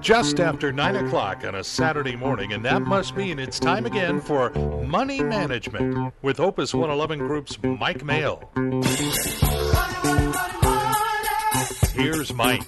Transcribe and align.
just 0.00 0.40
after 0.40 0.72
9 0.72 0.96
o'clock 0.96 1.44
on 1.44 1.54
a 1.56 1.64
Saturday 1.64 2.16
morning, 2.16 2.54
and 2.54 2.64
that 2.64 2.82
must 2.82 3.16
mean 3.16 3.38
it's 3.38 3.60
time 3.60 3.84
again 3.84 4.20
for 4.20 4.50
Money 4.86 5.22
Management 5.22 6.14
with 6.22 6.40
Opus 6.40 6.72
111 6.72 7.18
Group's 7.18 7.62
Mike 7.62 8.02
Mail. 8.02 8.50
Here's 11.92 12.32
Mike. 12.32 12.64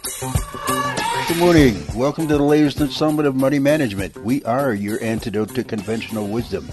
Good 1.29 1.39
morning. 1.39 1.83
Welcome 1.97 2.29
to 2.29 2.37
the 2.37 2.43
latest 2.43 2.81
installment 2.81 3.27
of 3.27 3.35
Money 3.35 3.59
Management. 3.59 4.15
We 4.23 4.45
are 4.45 4.75
your 4.75 5.03
antidote 5.03 5.55
to 5.55 5.65
conventional 5.65 6.29
wisdom. 6.29 6.69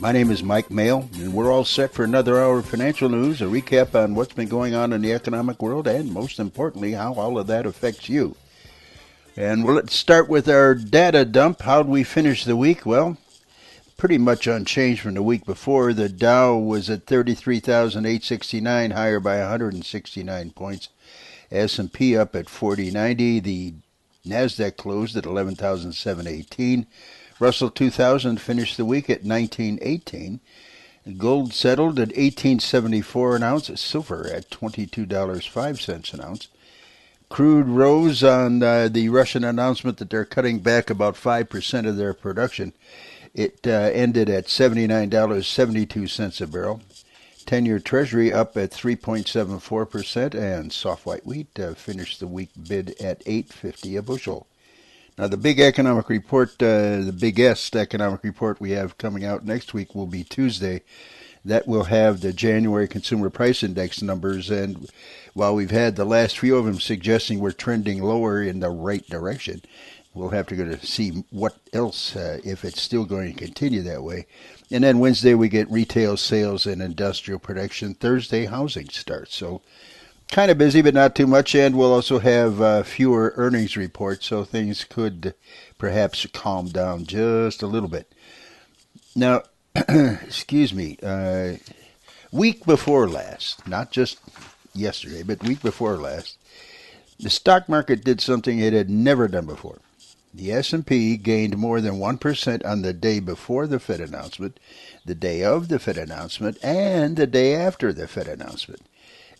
My 0.00 0.12
name 0.12 0.30
is 0.30 0.44
Mike 0.44 0.70
Mail, 0.70 1.08
and 1.14 1.34
we're 1.34 1.52
all 1.52 1.64
set 1.64 1.92
for 1.92 2.04
another 2.04 2.38
hour 2.38 2.60
of 2.60 2.66
financial 2.66 3.08
news, 3.08 3.42
a 3.42 3.46
recap 3.46 3.96
on 3.96 4.14
what's 4.14 4.32
been 4.32 4.48
going 4.48 4.76
on 4.76 4.92
in 4.92 5.02
the 5.02 5.12
economic 5.12 5.60
world, 5.60 5.88
and 5.88 6.12
most 6.12 6.38
importantly, 6.38 6.92
how 6.92 7.14
all 7.14 7.36
of 7.36 7.48
that 7.48 7.66
affects 7.66 8.08
you. 8.08 8.36
And 9.38 9.62
well, 9.62 9.76
let's 9.76 9.94
start 9.94 10.28
with 10.28 10.48
our 10.48 10.74
data 10.74 11.24
dump. 11.24 11.62
How'd 11.62 11.86
we 11.86 12.02
finish 12.02 12.44
the 12.44 12.56
week? 12.56 12.84
Well, 12.84 13.18
pretty 13.96 14.18
much 14.18 14.48
unchanged 14.48 15.02
from 15.02 15.14
the 15.14 15.22
week 15.22 15.46
before. 15.46 15.92
The 15.92 16.08
Dow 16.08 16.56
was 16.56 16.90
at 16.90 17.06
33,869, 17.06 18.90
higher 18.90 19.20
by 19.20 19.38
169 19.38 20.50
points. 20.50 20.88
S&P 21.52 22.16
up 22.16 22.34
at 22.34 22.50
4090. 22.50 23.38
The 23.38 23.74
Nasdaq 24.26 24.76
closed 24.76 25.16
at 25.16 25.24
11,718. 25.24 26.86
Russell 27.38 27.70
2000 27.70 28.40
finished 28.40 28.76
the 28.76 28.84
week 28.84 29.08
at 29.08 29.22
1918. 29.22 30.40
Gold 31.16 31.54
settled 31.54 32.00
at 32.00 32.08
1874 32.08 33.36
an 33.36 33.44
ounce. 33.44 33.80
Silver 33.80 34.28
at 34.32 34.50
$22.05 34.50 36.12
an 36.14 36.20
ounce. 36.20 36.48
Crude 37.28 37.66
rose 37.66 38.24
on 38.24 38.62
uh, 38.62 38.88
the 38.88 39.10
Russian 39.10 39.44
announcement 39.44 39.98
that 39.98 40.08
they're 40.08 40.24
cutting 40.24 40.60
back 40.60 40.88
about 40.88 41.14
5% 41.14 41.86
of 41.86 41.96
their 41.96 42.14
production. 42.14 42.72
It 43.34 43.60
uh, 43.66 43.90
ended 43.92 44.30
at 44.30 44.46
$79.72 44.46 46.40
a 46.40 46.46
barrel. 46.46 46.80
10 47.44 47.66
year 47.66 47.78
Treasury 47.78 48.32
up 48.32 48.56
at 48.56 48.70
3.74%, 48.70 50.34
and 50.34 50.72
soft 50.72 51.06
white 51.06 51.24
wheat 51.24 51.58
uh, 51.58 51.74
finished 51.74 52.20
the 52.20 52.26
week 52.26 52.50
bid 52.68 52.90
at 53.00 53.22
850 53.24 53.96
a 53.96 54.02
bushel. 54.02 54.46
Now, 55.16 55.28
the 55.28 55.36
big 55.36 55.58
economic 55.58 56.08
report, 56.10 56.50
uh, 56.62 57.00
the 57.00 57.16
biggest 57.18 57.74
economic 57.74 58.22
report 58.22 58.60
we 58.60 58.72
have 58.72 58.98
coming 58.98 59.24
out 59.24 59.44
next 59.44 59.74
week 59.74 59.94
will 59.94 60.06
be 60.06 60.24
Tuesday. 60.24 60.82
That 61.48 61.66
will 61.66 61.84
have 61.84 62.20
the 62.20 62.34
January 62.34 62.86
Consumer 62.86 63.30
Price 63.30 63.62
Index 63.62 64.02
numbers, 64.02 64.50
and 64.50 64.90
while 65.32 65.54
we've 65.54 65.70
had 65.70 65.96
the 65.96 66.04
last 66.04 66.38
few 66.38 66.56
of 66.56 66.66
them 66.66 66.78
suggesting 66.78 67.40
we're 67.40 67.52
trending 67.52 68.02
lower 68.02 68.42
in 68.42 68.60
the 68.60 68.68
right 68.68 69.08
direction, 69.08 69.62
we'll 70.12 70.28
have 70.28 70.46
to 70.48 70.56
go 70.56 70.66
to 70.66 70.84
see 70.84 71.24
what 71.30 71.56
else, 71.72 72.14
uh, 72.14 72.38
if 72.44 72.66
it's 72.66 72.82
still 72.82 73.06
going 73.06 73.32
to 73.32 73.44
continue 73.44 73.80
that 73.80 74.02
way. 74.02 74.26
And 74.70 74.84
then 74.84 74.98
Wednesday 74.98 75.32
we 75.32 75.48
get 75.48 75.70
retail 75.70 76.18
sales 76.18 76.66
and 76.66 76.82
industrial 76.82 77.40
production. 77.40 77.94
Thursday 77.94 78.44
housing 78.44 78.90
starts. 78.90 79.34
So 79.34 79.62
kind 80.30 80.50
of 80.50 80.58
busy, 80.58 80.82
but 80.82 80.92
not 80.92 81.14
too 81.14 81.26
much. 81.26 81.54
And 81.54 81.78
we'll 81.78 81.94
also 81.94 82.18
have 82.18 82.60
uh, 82.60 82.82
fewer 82.82 83.32
earnings 83.36 83.74
reports, 83.74 84.26
so 84.26 84.44
things 84.44 84.84
could 84.84 85.34
perhaps 85.78 86.26
calm 86.26 86.66
down 86.66 87.06
just 87.06 87.62
a 87.62 87.66
little 87.66 87.88
bit. 87.88 88.12
Now, 89.16 89.44
excuse 90.24 90.74
me, 90.74 90.98
uh, 91.02 91.54
week 92.32 92.64
before 92.64 93.08
last, 93.08 93.66
not 93.68 93.90
just 93.90 94.18
yesterday, 94.74 95.22
but 95.22 95.42
week 95.42 95.62
before 95.62 95.96
last, 95.96 96.36
the 97.20 97.30
stock 97.30 97.68
market 97.68 98.04
did 98.04 98.20
something 98.20 98.58
it 98.58 98.72
had 98.72 98.90
never 98.90 99.28
done 99.28 99.46
before. 99.46 99.78
The 100.34 100.52
S&P 100.52 101.16
gained 101.16 101.56
more 101.56 101.80
than 101.80 101.94
1% 101.94 102.66
on 102.66 102.82
the 102.82 102.92
day 102.92 103.20
before 103.20 103.66
the 103.66 103.80
Fed 103.80 104.00
announcement, 104.00 104.58
the 105.04 105.14
day 105.14 105.42
of 105.42 105.68
the 105.68 105.78
Fed 105.78 105.96
announcement, 105.96 106.58
and 106.62 107.16
the 107.16 107.26
day 107.26 107.54
after 107.54 107.92
the 107.92 108.08
Fed 108.08 108.28
announcement. 108.28 108.82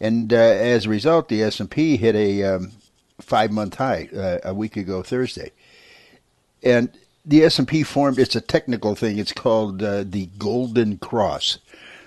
And 0.00 0.32
uh, 0.32 0.36
as 0.36 0.86
a 0.86 0.90
result, 0.90 1.28
the 1.28 1.42
S&P 1.42 1.96
hit 1.96 2.14
a 2.14 2.44
um, 2.44 2.72
five-month 3.20 3.74
high 3.74 4.08
uh, 4.14 4.38
a 4.44 4.54
week 4.54 4.76
ago 4.76 5.02
Thursday. 5.02 5.52
And 6.62 6.90
the 7.28 7.44
S&P 7.44 7.82
formed, 7.82 8.18
it's 8.18 8.34
a 8.34 8.40
technical 8.40 8.94
thing, 8.94 9.18
it's 9.18 9.32
called 9.32 9.82
uh, 9.82 10.02
the 10.02 10.30
Golden 10.38 10.96
Cross. 10.96 11.58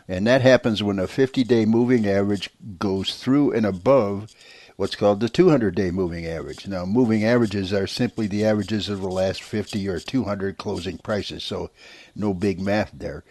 And 0.07 0.25
that 0.25 0.41
happens 0.41 0.81
when 0.81 0.99
a 0.99 1.07
50 1.07 1.43
day 1.43 1.63
moving 1.65 2.07
average 2.07 2.49
goes 2.79 3.15
through 3.15 3.53
and 3.53 3.65
above 3.65 4.33
what's 4.77 4.95
called 4.95 5.19
the 5.19 5.29
200 5.29 5.75
day 5.75 5.91
moving 5.91 6.25
average. 6.25 6.67
Now, 6.67 6.85
moving 6.85 7.23
averages 7.23 7.71
are 7.71 7.85
simply 7.85 8.25
the 8.25 8.43
averages 8.43 8.89
of 8.89 8.99
the 8.99 9.07
last 9.07 9.43
50 9.43 9.87
or 9.87 9.99
200 9.99 10.57
closing 10.57 10.97
prices, 10.97 11.43
so 11.43 11.69
no 12.15 12.33
big 12.33 12.59
math 12.59 12.89
there. 12.91 13.23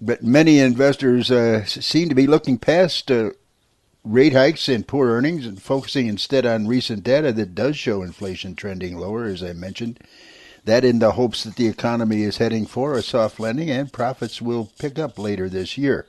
But 0.00 0.22
many 0.22 0.60
investors 0.60 1.30
uh, 1.30 1.66
seem 1.66 2.08
to 2.08 2.14
be 2.14 2.26
looking 2.26 2.56
past 2.56 3.10
uh, 3.10 3.32
rate 4.02 4.32
hikes 4.32 4.66
and 4.66 4.88
poor 4.88 5.08
earnings 5.08 5.44
and 5.46 5.60
focusing 5.60 6.06
instead 6.06 6.46
on 6.46 6.66
recent 6.66 7.04
data 7.04 7.32
that 7.32 7.54
does 7.54 7.76
show 7.76 8.02
inflation 8.02 8.54
trending 8.54 8.96
lower, 8.96 9.26
as 9.26 9.42
I 9.42 9.52
mentioned. 9.52 10.00
That 10.68 10.84
in 10.84 10.98
the 10.98 11.12
hopes 11.12 11.44
that 11.44 11.56
the 11.56 11.66
economy 11.66 12.24
is 12.24 12.36
heading 12.36 12.66
for 12.66 12.92
a 12.92 13.02
soft 13.02 13.40
landing 13.40 13.70
and 13.70 13.90
profits 13.90 14.42
will 14.42 14.70
pick 14.78 14.98
up 14.98 15.18
later 15.18 15.48
this 15.48 15.78
year. 15.78 16.06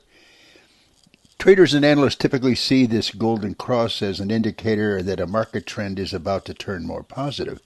Traders 1.38 1.72
and 1.72 1.82
analysts 1.82 2.16
typically 2.16 2.54
see 2.54 2.84
this 2.84 3.10
golden 3.10 3.54
cross 3.54 4.02
as 4.02 4.20
an 4.20 4.30
indicator 4.30 5.02
that 5.02 5.18
a 5.18 5.26
market 5.26 5.64
trend 5.64 5.98
is 5.98 6.12
about 6.12 6.44
to 6.44 6.52
turn 6.52 6.86
more 6.86 7.02
positive. 7.02 7.62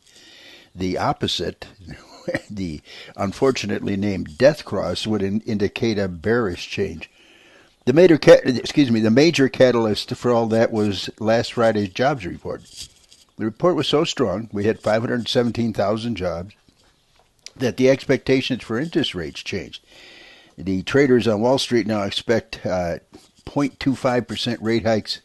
The 0.73 0.97
opposite, 0.97 1.67
the 2.49 2.81
unfortunately 3.17 3.97
named 3.97 4.39
death 4.39 4.65
cross, 4.65 5.05
would 5.05 5.21
in- 5.21 5.41
indicate 5.41 5.99
a 5.99 6.07
bearish 6.07 6.69
change. 6.69 7.11
The 7.87 7.93
major, 7.93 8.21
excuse 8.23 8.93
me, 8.93 9.01
the 9.01 9.11
major 9.11 9.49
catalyst 9.49 10.15
for 10.15 10.31
all 10.31 10.47
that 10.47 10.71
was 10.71 11.11
last 11.19 11.55
Friday's 11.55 11.89
jobs 11.89 12.25
report. 12.25 12.63
The 13.37 13.47
report 13.47 13.75
was 13.75 13.89
so 13.89 14.05
strong, 14.05 14.49
we 14.53 14.67
had 14.67 14.79
517,000 14.79 16.15
jobs, 16.15 16.55
that 17.57 17.77
the 17.77 17.89
expectations 17.89 18.63
for 18.63 18.79
interest 18.79 19.15
rates 19.15 19.43
changed. 19.43 19.85
The 20.57 20.83
traders 20.83 21.27
on 21.27 21.41
Wall 21.41 21.59
Street 21.59 21.87
now 21.87 22.03
expect 22.03 22.65
uh, 22.65 22.99
0.25% 23.45 24.59
rate 24.61 24.85
hikes 24.85 25.21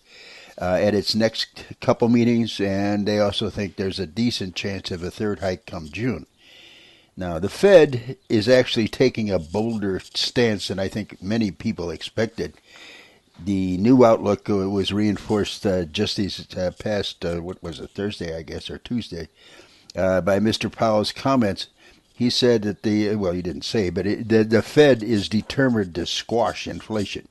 uh, 0.60 0.78
at 0.82 0.94
its 0.94 1.16
next 1.16 1.66
couple 1.80 2.10
meetings, 2.10 2.60
and 2.60 3.08
they 3.08 3.20
also 3.20 3.50
think 3.50 3.76
there's 3.76 4.00
a 4.00 4.08
decent 4.08 4.56
chance 4.56 4.92
of 4.92 5.04
a 5.04 5.12
third 5.12 5.40
hike 5.40 5.66
come 5.66 5.90
June. 5.90 6.26
Now, 7.16 7.38
the 7.38 7.50
Fed 7.50 8.18
is 8.30 8.48
actually 8.48 8.88
taking 8.88 9.30
a 9.30 9.40
bolder 9.40 10.00
stance 10.00 10.70
than 10.70 10.80
I 10.80 10.88
think 10.88 11.22
many 11.22 11.52
people 11.52 11.92
expected. 11.92 12.54
The 13.44 13.78
new 13.78 14.04
outlook 14.04 14.48
was 14.48 14.92
reinforced 14.92 15.66
uh, 15.66 15.86
just 15.86 16.18
these 16.18 16.54
uh, 16.56 16.72
past, 16.80 17.24
uh, 17.24 17.38
what 17.38 17.62
was 17.62 17.80
it, 17.80 17.92
Thursday, 17.92 18.38
I 18.38 18.42
guess, 18.42 18.70
or 18.70 18.78
Tuesday, 18.78 19.30
uh, 19.96 20.22
by 20.22 20.40
Mr. 20.40 20.72
Powell's 20.72 21.12
comments 21.12 21.68
he 22.20 22.30
said 22.30 22.64
that 22.64 22.84
the 22.84 23.16
well, 23.16 23.32
he 23.32 23.42
didn't 23.42 23.64
say, 23.64 23.90
but 23.90 24.06
it, 24.06 24.28
the 24.28 24.44
the 24.44 24.62
Fed 24.62 25.02
is 25.02 25.30
determined 25.30 25.96
to 25.96 26.06
squash 26.06 26.68
inflation. 26.68 27.30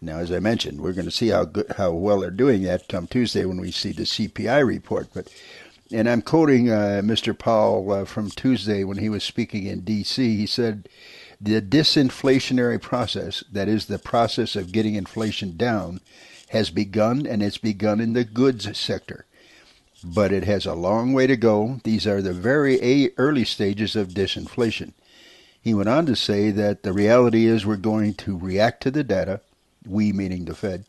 Now, 0.00 0.18
as 0.18 0.32
I 0.32 0.40
mentioned, 0.40 0.80
we're 0.80 0.92
going 0.92 1.04
to 1.04 1.12
see 1.12 1.28
how 1.28 1.44
good, 1.44 1.72
how 1.76 1.92
well 1.92 2.18
they're 2.18 2.32
doing 2.32 2.62
that 2.64 2.88
come 2.88 3.06
Tuesday 3.06 3.44
when 3.44 3.60
we 3.60 3.70
see 3.70 3.92
the 3.92 4.02
CPI 4.02 4.66
report. 4.66 5.10
But 5.14 5.32
and 5.92 6.08
I'm 6.10 6.22
quoting 6.22 6.68
uh, 6.68 7.00
Mr. 7.04 7.38
Powell 7.38 7.92
uh, 7.92 8.04
from 8.04 8.30
Tuesday 8.30 8.82
when 8.82 8.98
he 8.98 9.08
was 9.08 9.22
speaking 9.22 9.66
in 9.66 9.82
D.C. 9.82 10.36
He 10.36 10.46
said, 10.46 10.88
"The 11.40 11.62
disinflationary 11.62 12.82
process, 12.82 13.44
that 13.52 13.68
is 13.68 13.86
the 13.86 14.00
process 14.00 14.56
of 14.56 14.72
getting 14.72 14.96
inflation 14.96 15.56
down, 15.56 16.00
has 16.48 16.70
begun, 16.70 17.24
and 17.24 17.40
it's 17.40 17.58
begun 17.58 18.00
in 18.00 18.14
the 18.14 18.24
goods 18.24 18.76
sector." 18.76 19.26
But 20.02 20.32
it 20.32 20.44
has 20.44 20.66
a 20.66 20.74
long 20.74 21.12
way 21.12 21.26
to 21.26 21.36
go. 21.36 21.80
These 21.84 22.06
are 22.06 22.22
the 22.22 22.32
very 22.32 23.12
early 23.16 23.44
stages 23.44 23.96
of 23.96 24.08
disinflation. 24.08 24.92
He 25.60 25.74
went 25.74 25.88
on 25.88 26.06
to 26.06 26.16
say 26.16 26.50
that 26.50 26.82
the 26.82 26.92
reality 26.92 27.46
is 27.46 27.66
we're 27.66 27.76
going 27.76 28.14
to 28.14 28.38
react 28.38 28.82
to 28.84 28.90
the 28.90 29.04
data, 29.04 29.40
we 29.86 30.12
meaning 30.12 30.44
the 30.44 30.54
Fed. 30.54 30.84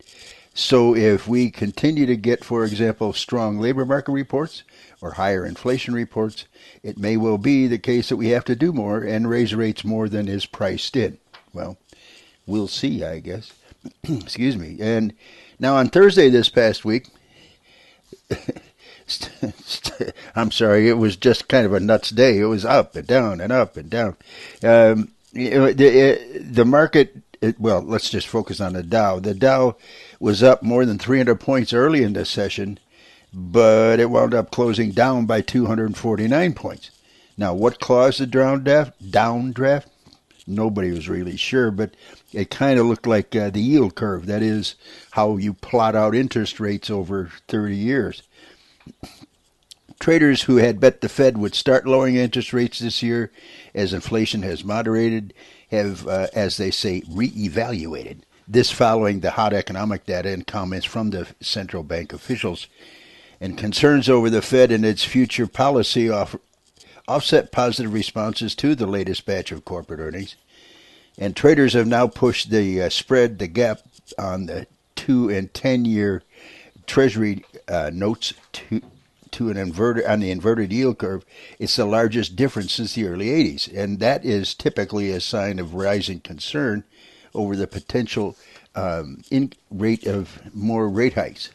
So 0.53 0.95
if 0.95 1.27
we 1.27 1.51
continue 1.51 2.05
to 2.05 2.15
get, 2.15 2.43
for 2.43 2.65
example, 2.65 3.13
strong 3.13 3.59
labor 3.59 3.85
market 3.85 4.11
reports 4.11 4.63
or 5.01 5.11
higher 5.11 5.45
inflation 5.45 5.93
reports, 5.93 6.45
it 6.83 6.97
may 6.97 7.17
well 7.17 7.37
be 7.37 7.67
the 7.67 7.77
case 7.77 8.09
that 8.09 8.17
we 8.17 8.29
have 8.29 8.45
to 8.45 8.55
do 8.55 8.73
more 8.73 9.01
and 9.01 9.29
raise 9.29 9.55
rates 9.55 9.85
more 9.85 10.09
than 10.09 10.27
is 10.27 10.45
priced 10.45 10.95
in. 10.95 11.17
Well, 11.53 11.77
we'll 12.45 12.67
see, 12.67 13.03
I 13.03 13.19
guess. 13.19 13.53
Excuse 14.03 14.57
me. 14.57 14.77
And 14.81 15.13
now 15.59 15.75
on 15.75 15.89
Thursday 15.89 16.29
this 16.29 16.49
past 16.49 16.83
week, 16.83 17.07
I'm 20.35 20.51
sorry, 20.51 20.89
it 20.89 20.97
was 20.97 21.15
just 21.15 21.47
kind 21.47 21.65
of 21.65 21.73
a 21.73 21.79
nuts 21.79 22.09
day. 22.09 22.39
It 22.39 22.45
was 22.45 22.65
up 22.65 22.95
and 22.95 23.07
down 23.07 23.41
and 23.41 23.51
up 23.51 23.77
and 23.77 23.89
down. 23.89 24.15
Um, 24.63 25.11
the, 25.33 26.41
the 26.41 26.65
market, 26.65 27.15
it, 27.41 27.59
well, 27.59 27.81
let's 27.81 28.09
just 28.09 28.27
focus 28.27 28.59
on 28.59 28.73
the 28.73 28.83
Dow. 28.83 29.19
The 29.19 29.33
Dow 29.33 29.75
was 30.19 30.43
up 30.43 30.63
more 30.63 30.85
than 30.85 30.97
300 30.99 31.35
points 31.39 31.73
early 31.73 32.03
in 32.03 32.13
the 32.13 32.25
session, 32.25 32.79
but 33.33 33.99
it 33.99 34.09
wound 34.09 34.33
up 34.33 34.51
closing 34.51 34.91
down 34.91 35.25
by 35.25 35.41
249 35.41 36.53
points. 36.53 36.91
Now, 37.37 37.53
what 37.53 37.79
caused 37.79 38.19
the 38.19 38.27
downdraft? 38.27 39.85
Nobody 40.45 40.91
was 40.91 41.07
really 41.07 41.37
sure, 41.37 41.69
but 41.69 41.91
it 42.33 42.49
kind 42.49 42.79
of 42.79 42.87
looked 42.87 43.05
like 43.05 43.35
uh, 43.35 43.51
the 43.51 43.61
yield 43.61 43.95
curve. 43.95 44.25
That 44.25 44.41
is 44.41 44.75
how 45.11 45.37
you 45.37 45.53
plot 45.53 45.95
out 45.95 46.15
interest 46.15 46.59
rates 46.59 46.89
over 46.89 47.31
30 47.47 47.75
years. 47.75 48.23
Traders 49.99 50.43
who 50.43 50.57
had 50.57 50.79
bet 50.79 51.01
the 51.01 51.09
Fed 51.09 51.37
would 51.37 51.53
start 51.53 51.85
lowering 51.85 52.15
interest 52.15 52.53
rates 52.53 52.79
this 52.79 53.03
year 53.03 53.31
as 53.75 53.93
inflation 53.93 54.43
has 54.43 54.63
moderated 54.63 55.33
have, 55.71 56.07
uh, 56.07 56.27
as 56.33 56.57
they 56.57 56.71
say, 56.71 57.01
reevaluated. 57.01 58.19
This 58.47 58.71
following 58.71 59.19
the 59.19 59.31
hot 59.31 59.53
economic 59.53 60.05
data 60.05 60.29
and 60.29 60.47
comments 60.47 60.85
from 60.85 61.09
the 61.09 61.27
central 61.41 61.83
bank 61.83 62.13
officials. 62.13 62.67
And 63.41 63.57
concerns 63.57 64.09
over 64.09 64.29
the 64.29 64.41
Fed 64.41 64.71
and 64.71 64.85
its 64.85 65.03
future 65.03 65.47
policy 65.47 66.09
off, 66.09 66.35
offset 67.07 67.51
positive 67.51 67.93
responses 67.93 68.55
to 68.55 68.75
the 68.75 68.87
latest 68.87 69.25
batch 69.25 69.51
of 69.51 69.65
corporate 69.65 69.99
earnings. 69.99 70.35
And 71.17 71.35
traders 71.35 71.73
have 71.73 71.87
now 71.87 72.07
pushed 72.07 72.49
the 72.49 72.81
uh, 72.83 72.89
spread, 72.89 73.39
the 73.39 73.47
gap 73.47 73.81
on 74.17 74.45
the 74.45 74.65
two 74.95 75.29
and 75.29 75.53
ten 75.53 75.85
year 75.85 76.23
Treasury 76.87 77.45
uh, 77.69 77.91
notes 77.93 78.33
to 78.53 78.81
to 79.31 79.49
an 79.49 79.57
inverted 79.57 80.05
on 80.05 80.19
the 80.19 80.31
inverted 80.31 80.71
yield 80.71 80.97
curve, 80.97 81.25
it's 81.59 81.75
the 81.75 81.85
largest 81.85 82.35
difference 82.35 82.73
since 82.73 82.95
the 82.95 83.05
early 83.05 83.27
80s, 83.27 83.71
and 83.75 83.99
that 83.99 84.25
is 84.25 84.53
typically 84.55 85.11
a 85.11 85.19
sign 85.19 85.59
of 85.59 85.75
rising 85.75 86.19
concern 86.19 86.83
over 87.35 87.55
the 87.55 87.67
potential 87.67 88.35
um, 88.75 89.21
in 89.29 89.53
rate 89.69 90.07
of 90.07 90.41
more 90.53 90.89
rate 90.89 91.13
hikes. 91.13 91.51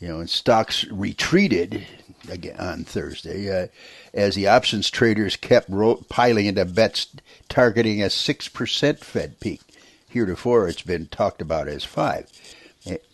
You 0.00 0.08
know, 0.08 0.20
and 0.20 0.30
stocks 0.30 0.86
retreated 0.90 1.86
again 2.28 2.56
on 2.58 2.84
Thursday 2.84 3.64
uh, 3.64 3.68
as 4.14 4.34
the 4.34 4.48
options 4.48 4.90
traders 4.90 5.36
kept 5.36 5.68
ro- 5.68 6.04
piling 6.08 6.46
into 6.46 6.64
bets 6.64 7.08
targeting 7.48 8.02
a 8.02 8.10
six 8.10 8.48
percent 8.48 9.00
Fed 9.00 9.40
peak. 9.40 9.60
Heretofore, 10.08 10.68
it's 10.68 10.82
been 10.82 11.06
talked 11.06 11.40
about 11.40 11.68
as 11.68 11.84
five 11.84 12.30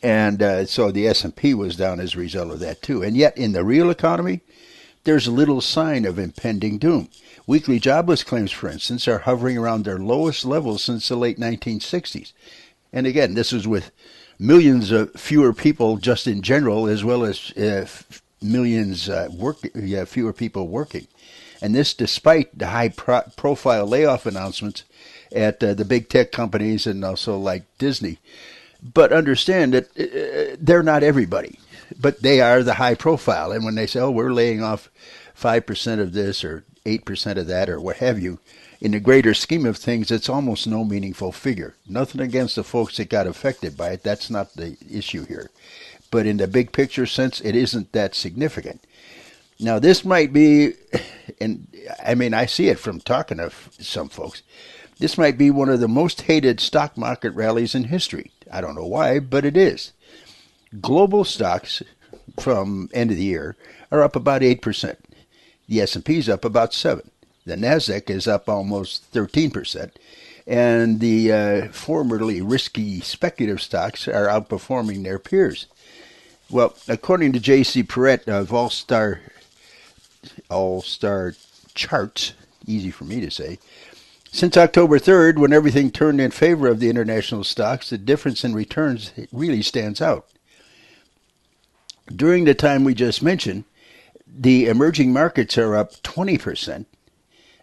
and 0.03 0.43
uh, 0.43 0.67
so 0.67 0.91
the 0.91 1.09
S&P 1.09 1.55
was 1.55 1.77
down 1.77 2.01
as 2.01 2.15
a 2.15 2.19
result 2.19 2.53
of 2.53 2.61
that 2.61 2.83
too. 2.83 3.03
And 3.03 3.17
yet 3.17 3.37
in 3.37 3.53
the 3.53 3.65
real 3.65 3.91
economy, 3.91 4.41
there's 5.05 5.29
little 5.29 5.61
sign 5.61 6.05
of 6.05 6.19
impending 6.19 6.79
doom. 6.79 7.09
Weekly 7.47 7.79
jobless 7.79 8.25
claims, 8.25 8.51
for 8.51 8.69
instance, 8.69 9.07
are 9.07 9.21
hovering 9.21 9.57
around 9.57 9.85
their 9.85 9.99
lowest 9.99 10.45
levels 10.45 10.83
since 10.83 11.09
the 11.09 11.17
late 11.17 11.39
1960s. 11.39 12.33
And 12.93 13.07
again, 13.07 13.35
this 13.35 13.53
is 13.53 13.69
with 13.69 13.93
millions 14.39 14.91
of 14.91 15.13
fewer 15.15 15.53
people 15.53 15.97
just 15.97 16.27
in 16.27 16.43
general, 16.43 16.87
as 16.87 17.05
well 17.05 17.25
as 17.25 17.53
uh, 17.53 17.87
millions 18.43 19.09
uh, 19.09 19.29
work, 19.33 19.59
yeah, 19.75 20.05
fewer 20.05 20.33
people 20.33 20.69
working. 20.69 21.07
And 21.63 21.75
this 21.75 21.95
despite 21.95 22.57
the 22.59 22.69
high 22.69 22.89
pro- 22.91 23.23
profile 23.37 23.87
layoff 23.87 24.27
announcements 24.27 24.85
at 25.33 25.63
uh, 25.63 25.75
the 25.75 25.85
big 25.85 26.09
tech 26.09 26.33
companies 26.33 26.87
and 26.87 27.05
also 27.05 27.39
like 27.39 27.65
Disney 27.79 28.19
but 28.83 29.13
understand 29.13 29.75
that 29.75 29.85
uh, 29.99 30.57
they're 30.61 30.83
not 30.83 31.03
everybody, 31.03 31.59
but 32.01 32.23
they 32.23 32.41
are 32.41 32.63
the 32.63 32.75
high 32.75 32.95
profile. 32.95 33.53
And 33.53 33.65
when 33.65 33.75
they 33.75 33.87
say, 33.87 34.01
"Oh, 34.01 34.11
we're 34.11 34.33
laying 34.33 34.63
off 34.63 34.91
five 35.35 35.67
percent 35.67 36.01
of 36.01 36.13
this 36.13 36.45
or 36.45 36.65
eight 36.85 37.05
percent 37.05 37.39
of 37.39 37.47
that 37.47 37.69
or 37.69 37.81
what 37.81 37.97
have 37.97 38.19
you," 38.19 38.39
in 38.81 38.93
the 38.93 39.01
greater 39.01 39.35
scheme 39.35 39.67
of 39.67 39.77
things, 39.77 40.11
it's 40.11 40.29
almost 40.29 40.67
no 40.67 40.85
meaningful 40.85 41.33
figure. 41.33 41.75
Nothing 41.89 42.21
against 42.21 42.57
the 42.57 42.65
folks 42.65 42.97
that 42.97 43.09
got 43.09 43.27
affected 43.27 43.77
by 43.77 43.91
it. 43.91 44.03
That's 44.03 44.31
not 44.31 44.55
the 44.55 44.77
issue 44.91 45.25
here. 45.25 45.51
But 46.11 46.27
in 46.27 46.37
the 46.37 46.47
big 46.47 46.73
picture 46.73 47.07
sense, 47.07 47.41
it 47.41 47.57
isn't 47.57 47.93
that 47.93 48.15
significant. 48.15 48.85
Now, 49.59 49.79
this 49.79 50.05
might 50.05 50.33
be, 50.33 50.75
and 51.41 51.67
I 52.05 52.15
mean, 52.15 52.35
I 52.35 52.47
see 52.47 52.69
it 52.69 52.79
from 52.79 53.01
talking 53.01 53.39
to 53.39 53.51
some 53.81 54.09
folks. 54.09 54.43
This 54.99 55.19
might 55.19 55.37
be 55.37 55.51
one 55.51 55.69
of 55.69 55.81
the 55.81 55.89
most 55.89 56.23
hated 56.23 56.61
stock 56.61 56.97
market 56.97 57.31
rallies 57.33 57.75
in 57.75 57.85
history. 57.85 58.31
I 58.57 58.63
don't 58.63 58.75
know 58.75 58.87
why, 58.87 59.19
but 59.19 59.45
it 59.45 59.55
is. 59.55 59.93
Global 60.81 61.25
stocks 61.25 61.83
from 62.41 62.89
end 62.95 63.11
of 63.11 63.19
the 63.19 63.25
year 63.25 63.55
are 63.93 64.03
up 64.03 64.17
about 64.17 64.41
8%. 64.41 64.97
The 65.69 65.81
S&P 65.83 66.17
is 66.17 66.31
up 66.31 66.43
about 66.43 66.73
7. 66.73 67.11
The 67.45 67.57
Nasdaq 67.57 68.09
is 68.09 68.27
up 68.27 68.49
almost 68.49 69.13
13%, 69.13 69.91
and 70.47 71.01
the 71.01 71.33
uh, 71.33 71.69
formerly 71.69 72.41
risky 72.41 73.01
speculative 73.01 73.61
stocks 73.61 74.09
are 74.09 74.27
outperforming 74.27 75.05
their 75.05 75.19
peers. 75.19 75.67
Well, 76.51 76.75
according 76.89 77.35
to 77.35 77.41
J.C. 77.41 77.83
Parets 77.83 78.27
of 78.27 78.55
All 78.55 78.71
Star 78.71 79.21
All 80.49 80.81
Star 80.81 81.35
Charts, 81.75 82.33
easy 82.67 82.91
for 82.91 83.05
me 83.05 83.21
to 83.21 83.31
say, 83.31 83.59
since 84.37 84.55
October 84.59 84.99
3rd, 84.99 85.39
when 85.39 85.55
everything 85.55 85.91
turned 85.91 86.21
in 86.21 86.31
favor 86.31 86.69
of 86.69 86.79
the 86.79 86.91
international 86.91 87.43
stocks, 87.43 87.89
the 87.89 87.97
difference 87.97 88.45
in 88.45 88.53
returns 88.53 89.11
really 89.33 89.63
stands 89.63 90.03
out. 90.03 90.27
During 92.15 92.45
the 92.45 92.55
time 92.55 92.85
we 92.85 92.93
just 92.93 93.23
mentioned, 93.23 93.65
the 94.27 94.67
emerging 94.67 95.11
markets 95.11 95.57
are 95.57 95.75
up 95.75 95.95
20%. 96.03 96.85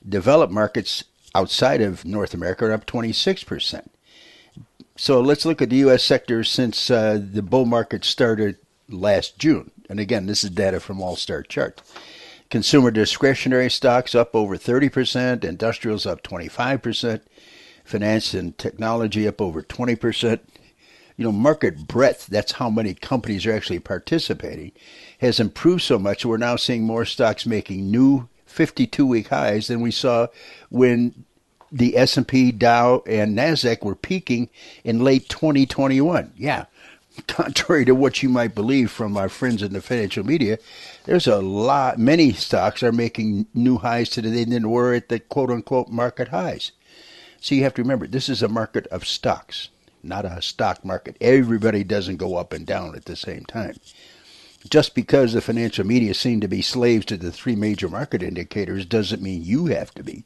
Developed 0.09 0.51
markets 0.51 1.03
outside 1.35 1.79
of 1.79 2.05
North 2.05 2.33
America 2.33 2.65
are 2.65 2.73
up 2.73 2.87
26%. 2.87 3.87
So 4.95 5.21
let's 5.21 5.45
look 5.45 5.61
at 5.61 5.69
the 5.69 5.77
U.S. 5.77 6.03
sector 6.03 6.43
since 6.43 6.89
uh, 6.89 7.19
the 7.21 7.43
bull 7.43 7.65
market 7.65 8.03
started 8.03 8.57
last 8.89 9.37
June. 9.37 9.69
And 9.89 9.99
again, 9.99 10.25
this 10.25 10.43
is 10.43 10.49
data 10.49 10.79
from 10.79 11.03
All 11.03 11.17
Star 11.17 11.43
Chart. 11.43 11.79
Consumer 12.53 12.91
discretionary 12.91 13.67
stocks 13.67 14.13
up 14.13 14.35
over 14.35 14.55
30%, 14.55 15.43
industrials 15.43 16.05
up 16.05 16.21
25%, 16.21 17.21
finance 17.83 18.35
and 18.35 18.55
technology 18.59 19.27
up 19.27 19.41
over 19.41 19.63
20%. 19.63 20.39
You 21.17 21.25
know, 21.25 21.31
market 21.31 21.87
breadth, 21.87 22.27
that's 22.27 22.51
how 22.51 22.69
many 22.69 22.93
companies 22.93 23.47
are 23.47 23.53
actually 23.53 23.79
participating, 23.79 24.71
has 25.17 25.39
improved 25.39 25.81
so 25.81 25.97
much 25.97 26.27
we're 26.27 26.37
now 26.37 26.55
seeing 26.55 26.83
more 26.83 27.05
stocks 27.05 27.47
making 27.47 27.89
new 27.89 28.29
52-week 28.47 29.29
highs 29.29 29.65
than 29.65 29.81
we 29.81 29.89
saw 29.89 30.27
when 30.69 31.25
the 31.71 31.97
S&P, 31.97 32.51
Dow, 32.51 33.01
and 33.07 33.35
Nasdaq 33.35 33.83
were 33.83 33.95
peaking 33.95 34.47
in 34.83 35.03
late 35.03 35.27
2021. 35.27 36.33
Yeah, 36.37 36.65
contrary 37.27 37.85
to 37.85 37.95
what 37.95 38.23
you 38.23 38.29
might 38.29 38.55
believe 38.55 38.91
from 38.91 39.17
our 39.17 39.29
friends 39.29 39.61
in 39.61 39.73
the 39.73 39.81
financial 39.81 40.25
media, 40.25 40.57
there's 41.05 41.27
a 41.27 41.41
lot, 41.41 41.97
many 41.97 42.33
stocks 42.33 42.83
are 42.83 42.91
making 42.91 43.45
new 43.53 43.77
highs 43.77 44.09
today 44.09 44.43
than 44.43 44.69
were 44.69 44.93
at 44.93 45.09
the 45.09 45.19
quote 45.19 45.49
unquote 45.49 45.89
market 45.89 46.29
highs. 46.29 46.71
So 47.39 47.55
you 47.55 47.63
have 47.63 47.73
to 47.75 47.81
remember, 47.81 48.07
this 48.07 48.29
is 48.29 48.41
a 48.41 48.47
market 48.47 48.87
of 48.87 49.05
stocks, 49.05 49.69
not 50.01 50.25
a 50.25 50.41
stock 50.41 50.85
market. 50.85 51.17
Everybody 51.19 51.83
doesn't 51.83 52.17
go 52.17 52.37
up 52.37 52.53
and 52.53 52.65
down 52.65 52.95
at 52.95 53.05
the 53.05 53.15
same 53.15 53.45
time. 53.45 53.75
Just 54.69 54.95
because 54.95 55.33
the 55.33 55.41
financial 55.41 55.85
media 55.85 56.13
seem 56.13 56.39
to 56.39 56.47
be 56.47 56.61
slaves 56.61 57.05
to 57.07 57.17
the 57.17 57.33
three 57.33 57.55
major 57.55 57.89
market 57.89 58.23
indicators 58.23 58.85
doesn't 58.85 59.21
mean 59.21 59.43
you 59.43 59.65
have 59.65 59.93
to 59.95 60.03
be. 60.03 60.23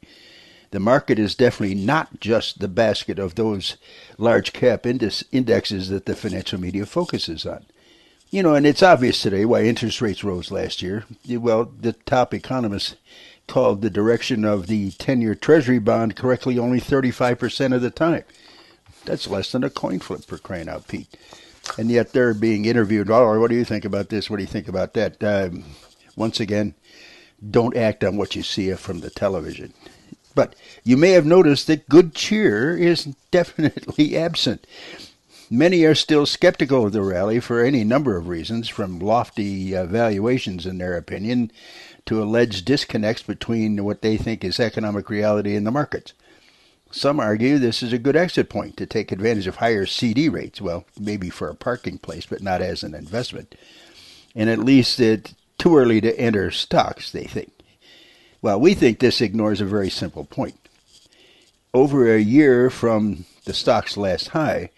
The 0.70 0.80
market 0.80 1.18
is 1.18 1.34
definitely 1.34 1.74
not 1.74 2.20
just 2.20 2.60
the 2.60 2.68
basket 2.68 3.18
of 3.18 3.34
those 3.34 3.76
large 4.18 4.52
cap 4.52 4.84
indexes 4.86 5.88
that 5.88 6.06
the 6.06 6.14
financial 6.14 6.60
media 6.60 6.84
focuses 6.84 7.46
on. 7.46 7.64
You 8.30 8.42
know, 8.42 8.54
and 8.54 8.66
it's 8.66 8.82
obvious 8.82 9.22
today 9.22 9.46
why 9.46 9.62
interest 9.62 10.02
rates 10.02 10.22
rose 10.22 10.50
last 10.50 10.82
year. 10.82 11.04
Well, 11.26 11.72
the 11.80 11.94
top 11.94 12.34
economists 12.34 12.96
called 13.46 13.80
the 13.80 13.88
direction 13.88 14.44
of 14.44 14.66
the 14.66 14.90
10 14.92 15.22
year 15.22 15.34
Treasury 15.34 15.78
bond 15.78 16.14
correctly 16.14 16.58
only 16.58 16.80
35% 16.80 17.74
of 17.74 17.80
the 17.80 17.90
time. 17.90 18.24
That's 19.06 19.26
less 19.26 19.50
than 19.50 19.64
a 19.64 19.70
coin 19.70 20.00
flip 20.00 20.24
for 20.26 20.36
crying 20.36 20.68
out 20.68 20.86
Pete. 20.86 21.16
And 21.78 21.90
yet 21.90 22.12
they're 22.12 22.34
being 22.34 22.66
interviewed. 22.66 23.10
Oh, 23.10 23.40
what 23.40 23.50
do 23.50 23.56
you 23.56 23.64
think 23.64 23.86
about 23.86 24.10
this? 24.10 24.28
What 24.28 24.36
do 24.36 24.42
you 24.42 24.48
think 24.48 24.68
about 24.68 24.92
that? 24.94 25.24
Um, 25.24 25.64
once 26.14 26.40
again, 26.40 26.74
don't 27.50 27.76
act 27.76 28.04
on 28.04 28.18
what 28.18 28.36
you 28.36 28.42
see 28.42 28.72
from 28.74 29.00
the 29.00 29.10
television. 29.10 29.72
But 30.38 30.54
you 30.84 30.96
may 30.96 31.10
have 31.10 31.26
noticed 31.26 31.66
that 31.66 31.88
good 31.88 32.14
cheer 32.14 32.78
is 32.78 33.06
definitely 33.32 34.16
absent. 34.16 34.68
Many 35.50 35.82
are 35.82 35.96
still 35.96 36.26
skeptical 36.26 36.86
of 36.86 36.92
the 36.92 37.02
rally 37.02 37.40
for 37.40 37.64
any 37.64 37.82
number 37.82 38.16
of 38.16 38.28
reasons, 38.28 38.68
from 38.68 39.00
lofty 39.00 39.72
valuations 39.72 40.64
in 40.64 40.78
their 40.78 40.96
opinion 40.96 41.50
to 42.06 42.22
alleged 42.22 42.66
disconnects 42.66 43.24
between 43.24 43.82
what 43.82 44.02
they 44.02 44.16
think 44.16 44.44
is 44.44 44.60
economic 44.60 45.10
reality 45.10 45.56
and 45.56 45.66
the 45.66 45.72
markets. 45.72 46.12
Some 46.92 47.18
argue 47.18 47.58
this 47.58 47.82
is 47.82 47.92
a 47.92 47.98
good 47.98 48.14
exit 48.14 48.48
point 48.48 48.76
to 48.76 48.86
take 48.86 49.10
advantage 49.10 49.48
of 49.48 49.56
higher 49.56 49.86
CD 49.86 50.28
rates, 50.28 50.60
well, 50.60 50.84
maybe 51.00 51.30
for 51.30 51.48
a 51.48 51.56
parking 51.56 51.98
place, 51.98 52.26
but 52.26 52.44
not 52.44 52.62
as 52.62 52.84
an 52.84 52.94
investment. 52.94 53.56
And 54.36 54.48
at 54.48 54.60
least 54.60 55.00
it's 55.00 55.34
too 55.58 55.76
early 55.76 56.00
to 56.00 56.16
enter 56.16 56.52
stocks, 56.52 57.10
they 57.10 57.24
think. 57.24 57.57
Well, 58.40 58.60
we 58.60 58.74
think 58.74 59.00
this 59.00 59.20
ignores 59.20 59.60
a 59.60 59.66
very 59.66 59.90
simple 59.90 60.24
point. 60.24 60.56
Over 61.74 62.14
a 62.14 62.20
year 62.20 62.70
from 62.70 63.24
the 63.44 63.52
stock's 63.52 63.96
last 63.96 64.28
high, 64.28 64.70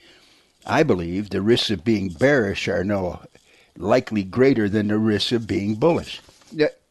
I 0.67 0.83
believe 0.83 1.31
the 1.31 1.43
risks 1.43 1.71
of 1.71 1.85
being 1.85 2.09
bearish 2.09 2.69
are 2.69 2.85
no 2.85 3.21
likely 3.76 4.25
greater 4.25 4.69
than 4.69 4.88
the 4.88 4.99
risks 4.99 5.33
of 5.33 5.47
being 5.47 5.75
bullish. 5.75 6.21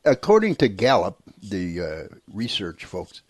According 0.06 0.56
to 0.58 0.68
Gallup, 0.68 1.18
the 1.42 1.82
uh, 1.82 2.16
research 2.32 2.86
folks, 2.86 3.22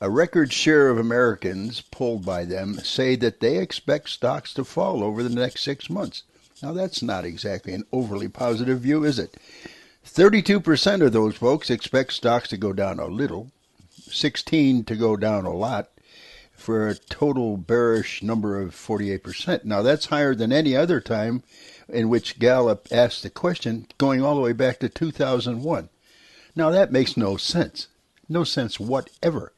a 0.00 0.10
record 0.10 0.52
share 0.52 0.88
of 0.88 0.98
Americans 0.98 1.80
polled 1.80 2.24
by 2.24 2.44
them 2.44 2.78
say 2.78 3.16
that 3.16 3.40
they 3.40 3.58
expect 3.58 4.08
stocks 4.10 4.52
to 4.54 4.64
fall 4.64 5.02
over 5.02 5.22
the 5.22 5.34
next 5.34 5.62
six 5.62 5.88
months. 5.88 6.24
Now, 6.62 6.72
that's 6.72 7.02
not 7.02 7.24
exactly 7.24 7.72
an 7.72 7.84
overly 7.92 8.28
positive 8.28 8.80
view, 8.80 9.04
is 9.04 9.18
it? 9.18 9.36
32% 10.04 11.04
of 11.04 11.12
those 11.12 11.36
folks 11.36 11.70
expect 11.70 12.12
stocks 12.12 12.48
to 12.48 12.56
go 12.56 12.72
down 12.72 12.98
a 12.98 13.06
little, 13.06 13.50
16 13.90 14.84
to 14.84 14.96
go 14.96 15.16
down 15.16 15.44
a 15.44 15.52
lot, 15.52 15.88
for 16.52 16.88
a 16.88 16.94
total 16.94 17.56
bearish 17.56 18.22
number 18.22 18.60
of 18.60 18.74
48%. 18.74 19.64
Now, 19.64 19.82
that's 19.82 20.06
higher 20.06 20.34
than 20.34 20.52
any 20.52 20.76
other 20.76 21.00
time 21.00 21.42
in 21.88 22.08
which 22.08 22.38
Gallup 22.38 22.88
asked 22.90 23.22
the 23.22 23.30
question, 23.30 23.86
going 23.98 24.22
all 24.22 24.34
the 24.34 24.40
way 24.40 24.52
back 24.52 24.78
to 24.80 24.88
2001. 24.88 25.88
Now, 26.54 26.70
that 26.70 26.92
makes 26.92 27.16
no 27.16 27.36
sense. 27.36 27.88
No 28.28 28.44
sense 28.44 28.78
whatever. 28.78 29.52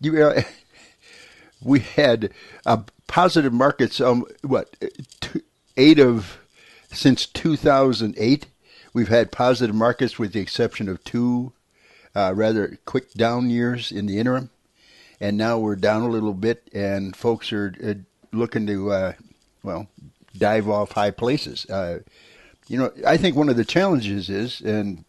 You, 0.00 0.22
uh, 0.22 0.42
we 1.62 1.80
had 1.80 2.30
uh, 2.66 2.82
positive 3.06 3.52
markets, 3.52 4.00
um, 4.00 4.24
what, 4.42 4.74
two, 5.20 5.42
eight 5.76 5.98
of, 5.98 6.38
since 6.90 7.26
2008, 7.26 8.46
we've 8.98 9.08
had 9.08 9.32
positive 9.32 9.74
markets 9.74 10.18
with 10.18 10.32
the 10.32 10.40
exception 10.40 10.88
of 10.88 11.02
two 11.04 11.52
uh, 12.14 12.32
rather 12.34 12.78
quick 12.84 13.12
down 13.14 13.48
years 13.48 13.92
in 13.92 14.06
the 14.06 14.18
interim 14.18 14.50
and 15.20 15.36
now 15.36 15.58
we're 15.58 15.76
down 15.76 16.02
a 16.02 16.08
little 16.08 16.34
bit, 16.34 16.68
and 16.72 17.14
folks 17.16 17.52
are 17.52 17.74
uh, 17.84 17.94
looking 18.32 18.66
to, 18.66 18.90
uh, 18.92 19.12
well, 19.62 19.88
dive 20.36 20.68
off 20.68 20.92
high 20.92 21.10
places. 21.10 21.66
Uh, 21.68 22.00
you 22.68 22.78
know, 22.78 22.92
I 23.06 23.16
think 23.16 23.34
one 23.34 23.48
of 23.48 23.56
the 23.56 23.64
challenges 23.64 24.28
is, 24.28 24.60
and 24.60 25.04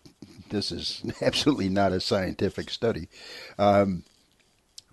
this 0.50 0.72
is 0.72 1.04
absolutely 1.22 1.70
not 1.70 1.92
a 1.92 2.00
scientific 2.00 2.70
study, 2.70 3.08
um, 3.58 4.04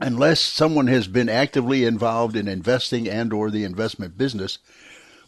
unless 0.00 0.41
someone 0.41 0.88
has 0.88 1.09
been 1.09 1.29
actively 1.29 1.85
involved 1.85 2.37
in 2.37 2.49
investing 2.49 3.09
and 3.09 3.33
or 3.33 3.50
the 3.50 3.65
investment 3.65 4.19
business 4.19 4.59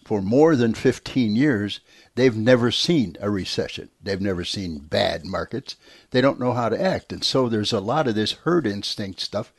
for 0.05 0.21
more 0.21 0.57
than 0.57 0.75
15 0.75 1.35
years, 1.37 1.81
they've 2.19 2.37
never 2.37 2.73
seen 2.73 3.17
a 3.21 3.31
recession. 3.31 3.91
They've 4.03 4.21
never 4.21 4.45
seen 4.45 4.81
bad 4.81 5.25
markets. 5.25 5.77
They 6.11 6.21
don't 6.21 6.41
know 6.41 6.53
how 6.53 6.69
to 6.69 6.81
act. 6.81 7.13
And 7.13 7.23
so 7.23 7.49
there's 7.49 7.73
a 7.73 7.81
lot 7.81 8.09
of 8.09 8.17
this 8.17 8.33
herd 8.33 8.67
instinct 8.67 9.21
stuff. 9.21 9.53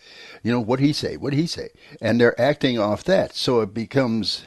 You 0.44 0.52
know, 0.52 0.60
what 0.60 0.82
he 0.82 0.92
say? 0.92 1.16
What 1.16 1.32
he 1.32 1.48
say? 1.48 1.70
And 2.02 2.20
they're 2.20 2.40
acting 2.40 2.78
off 2.78 3.06
that. 3.06 3.34
So 3.34 3.62
it 3.62 3.74
becomes, 3.74 4.44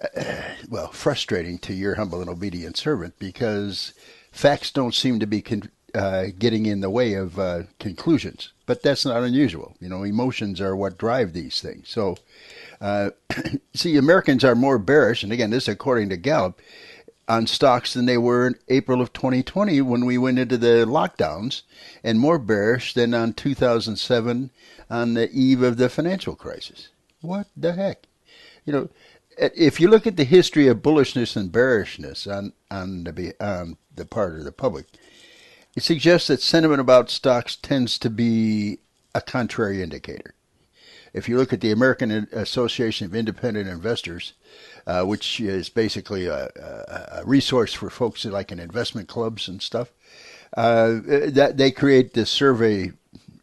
uh, 0.00 0.22
well, 0.68 0.92
frustrating 0.92 1.58
to 1.58 1.74
your 1.74 1.96
humble 1.96 2.20
and 2.20 2.30
obedient 2.30 2.76
servant 2.76 3.18
because 3.18 3.94
facts 4.30 4.70
don't 4.70 4.94
seem 4.94 5.18
to 5.18 5.26
be 5.26 5.42
con- 5.42 5.70
uh, 5.96 6.26
getting 6.38 6.66
in 6.66 6.82
the 6.82 6.90
way 6.90 7.14
of 7.14 7.36
uh, 7.36 7.62
conclusions. 7.80 8.52
But 8.64 8.84
that's 8.84 9.04
not 9.04 9.24
unusual. 9.24 9.74
You 9.80 9.88
know, 9.88 10.04
emotions 10.04 10.60
are 10.60 10.76
what 10.76 10.98
drive 10.98 11.32
these 11.32 11.60
things. 11.60 11.88
So, 11.88 12.16
uh, 12.80 13.10
see, 13.74 13.96
Americans 13.96 14.44
are 14.44 14.54
more 14.54 14.78
bearish, 14.78 15.24
and 15.24 15.32
again, 15.32 15.50
this 15.50 15.66
according 15.66 16.10
to 16.10 16.16
Gallup, 16.16 16.60
on 17.28 17.46
stocks 17.46 17.92
than 17.92 18.06
they 18.06 18.18
were 18.18 18.46
in 18.46 18.54
April 18.68 19.00
of 19.00 19.12
2020 19.12 19.82
when 19.82 20.06
we 20.06 20.16
went 20.16 20.38
into 20.38 20.56
the 20.56 20.86
lockdowns, 20.86 21.62
and 22.02 22.18
more 22.18 22.38
bearish 22.38 22.94
than 22.94 23.12
on 23.12 23.34
2007 23.34 24.50
on 24.90 25.14
the 25.14 25.30
eve 25.30 25.62
of 25.62 25.76
the 25.76 25.88
financial 25.88 26.34
crisis. 26.34 26.88
What 27.20 27.48
the 27.56 27.74
heck? 27.74 28.06
You 28.64 28.72
know, 28.72 28.88
if 29.36 29.80
you 29.80 29.88
look 29.88 30.06
at 30.06 30.16
the 30.16 30.24
history 30.24 30.66
of 30.68 30.82
bullishness 30.82 31.36
and 31.36 31.52
bearishness 31.52 32.26
on 32.26 32.52
on 32.70 33.04
the 33.04 33.34
on 33.40 33.76
the 33.94 34.04
part 34.04 34.36
of 34.38 34.44
the 34.44 34.52
public, 34.52 34.86
it 35.76 35.82
suggests 35.82 36.28
that 36.28 36.42
sentiment 36.42 36.80
about 36.80 37.10
stocks 37.10 37.56
tends 37.56 37.98
to 37.98 38.10
be 38.10 38.78
a 39.14 39.20
contrary 39.20 39.82
indicator. 39.82 40.34
If 41.18 41.28
you 41.28 41.36
look 41.36 41.52
at 41.52 41.60
the 41.60 41.72
American 41.72 42.10
Association 42.32 43.06
of 43.06 43.14
Independent 43.14 43.68
Investors, 43.68 44.32
uh, 44.86 45.04
which 45.04 45.40
is 45.40 45.68
basically 45.68 46.26
a, 46.26 46.48
a, 46.56 47.22
resource 47.26 47.74
for 47.74 47.90
folks 47.90 48.22
that 48.22 48.32
like 48.32 48.50
in 48.50 48.58
investment 48.58 49.06
clubs 49.06 49.46
and 49.46 49.60
stuff. 49.60 49.92
Uh, 50.56 51.00
that 51.26 51.58
they 51.58 51.70
create 51.70 52.14
this 52.14 52.30
survey 52.30 52.90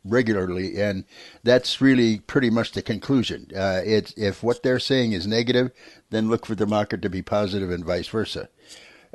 regularly, 0.03 0.82
and 0.82 1.03
that's 1.44 1.82
really 1.82 2.20
pretty 2.20 2.50
much 2.50 2.72
the 2.72 2.82
conclusion. 2.82 3.48
Uh, 3.55 3.82
it's 3.86 4.12
if 4.17 4.41
what 4.41 4.63
they're 4.63 4.79
saying 4.79 5.12
is 5.12 5.27
negative, 5.27 5.72
then 6.10 6.29
look 6.29 6.48
for 6.48 6.55
the 6.55 6.65
market 6.65 7.01
to 7.03 7.10
be 7.10 7.22
positive, 7.22 7.70
and 7.70 7.86
vice 7.86 8.08
versa. 8.08 8.50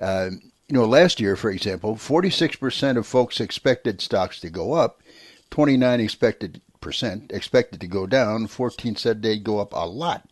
Uh, 0.00 0.30
you 0.68 0.74
know, 0.76 0.84
last 0.84 1.18
year, 1.18 1.34
for 1.34 1.50
example, 1.50 1.96
46% 1.96 2.96
of 2.96 3.06
folks 3.06 3.40
expected 3.40 4.00
stocks 4.00 4.38
to 4.38 4.50
go 4.50 4.74
up, 4.74 5.02
29 5.50 5.98
expected 5.98 6.60
percent 6.80 7.30
expected 7.32 7.80
to 7.80 7.86
go 7.86 8.06
down, 8.06 8.46
14 8.46 8.96
said 8.96 9.22
they'd 9.22 9.44
go 9.44 9.58
up 9.58 9.72
a 9.72 9.86
lot. 9.86 10.28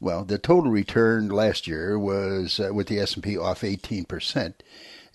Well, 0.00 0.24
the 0.24 0.38
total 0.38 0.70
return 0.70 1.28
last 1.28 1.66
year 1.66 1.98
was 1.98 2.60
uh, 2.60 2.74
with 2.74 2.88
the 2.88 2.98
S&P 2.98 3.38
off 3.38 3.62
18%. 3.62 4.54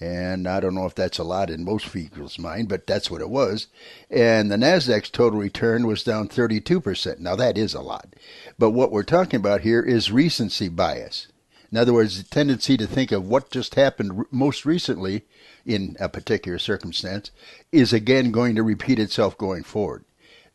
And 0.01 0.47
I 0.47 0.59
don't 0.61 0.75
know 0.75 0.85
if 0.85 0.95
that's 0.95 1.17
a 1.17 1.23
lot 1.23 1.49
in 1.49 1.65
most 1.65 1.91
people's 1.91 2.39
mind, 2.39 2.69
but 2.69 2.87
that's 2.87 3.11
what 3.11 3.21
it 3.21 3.29
was. 3.29 3.67
And 4.09 4.49
the 4.49 4.55
Nasdaq's 4.55 5.09
total 5.09 5.39
return 5.39 5.85
was 5.85 6.03
down 6.03 6.29
32%. 6.29 7.19
Now 7.19 7.35
that 7.35 7.57
is 7.57 7.73
a 7.73 7.81
lot. 7.81 8.15
But 8.57 8.71
what 8.71 8.91
we're 8.91 9.03
talking 9.03 9.39
about 9.39 9.61
here 9.61 9.81
is 9.81 10.11
recency 10.11 10.69
bias. 10.69 11.27
In 11.71 11.77
other 11.77 11.93
words, 11.93 12.17
the 12.17 12.27
tendency 12.27 12.77
to 12.77 12.87
think 12.87 13.11
of 13.11 13.27
what 13.27 13.51
just 13.51 13.75
happened 13.75 14.25
most 14.31 14.65
recently 14.65 15.25
in 15.65 15.97
a 15.99 16.09
particular 16.09 16.57
circumstance 16.57 17.29
is 17.71 17.93
again 17.93 18.31
going 18.31 18.55
to 18.55 18.63
repeat 18.63 18.97
itself 18.97 19.37
going 19.37 19.63
forward. 19.63 20.03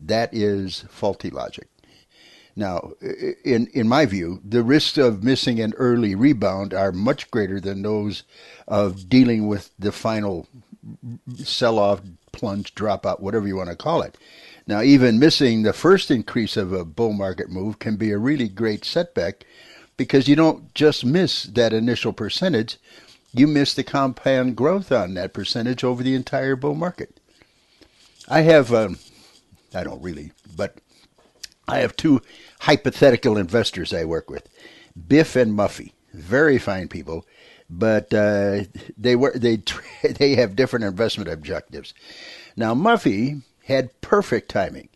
That 0.07 0.33
is 0.33 0.85
faulty 0.89 1.31
logic. 1.31 1.69
Now, 2.57 2.93
in 3.45 3.67
in 3.69 3.89
my 3.89 4.07
view, 4.07 4.41
the 4.45 4.63
risks 4.63 4.97
of 4.99 5.25
missing 5.25 5.61
an 5.61 5.75
early 5.77 6.15
rebound 6.15 6.73
are 6.73 6.93
much 6.93 7.31
greater 7.31 7.59
than 7.59 7.83
those 7.83 8.23
of 8.69 9.09
dealing 9.09 9.49
with 9.49 9.71
the 9.79 9.91
final 9.91 10.47
sell-off, 11.37 12.01
plunge, 12.33 12.75
dropout, 12.75 13.21
whatever 13.21 13.49
you 13.49 13.57
want 13.57 13.71
to 13.71 13.77
call 13.77 14.03
it. 14.03 14.17
Now, 14.67 14.83
even 14.83 15.19
missing 15.19 15.63
the 15.63 15.73
first 15.73 16.11
increase 16.11 16.57
of 16.57 16.73
a 16.73 16.85
bull 16.85 17.13
market 17.13 17.51
move 17.51 17.79
can 17.79 17.97
be 17.97 18.13
a 18.13 18.19
really 18.19 18.49
great 18.49 18.85
setback 18.85 19.45
because 19.97 20.29
you 20.29 20.37
don't 20.37 20.75
just 20.75 21.05
miss 21.05 21.45
that 21.45 21.73
initial 21.73 22.13
percentage, 22.13 22.79
you 23.33 23.47
miss 23.47 23.75
the 23.75 23.85
compound 23.85 24.57
growth 24.57 24.93
on 24.93 25.15
that 25.15 25.33
percentage 25.33 25.85
over 25.85 26.03
the 26.03 26.15
entire 26.15 26.57
bull 26.57 26.75
market. 26.75 27.21
I 28.29 28.41
have, 28.43 28.73
um, 28.73 28.99
I 29.75 29.85
don't 29.85 30.03
really, 30.03 30.33
but 30.57 30.79
I 31.67 31.79
have 31.79 31.97
two 31.97 32.21
hypothetical 32.61 33.37
investors 33.37 33.93
I 33.93 34.05
work 34.05 34.31
with, 34.31 34.49
Biff 35.09 35.37
and 35.37 35.53
Muffy, 35.53 35.93
very 36.13 36.59
fine 36.59 36.89
people, 36.89 37.27
but 37.69 38.13
uh, 38.13 38.65
they 38.97 39.17
were 39.17 39.33
they 39.37 39.61
they 40.03 40.35
have 40.37 40.57
different 40.57 40.85
investment 40.85 41.29
objectives. 41.29 41.95
Now 42.57 42.75
Muffy 42.75 43.43
had 43.65 44.01
perfect 44.01 44.51
timing. 44.51 44.89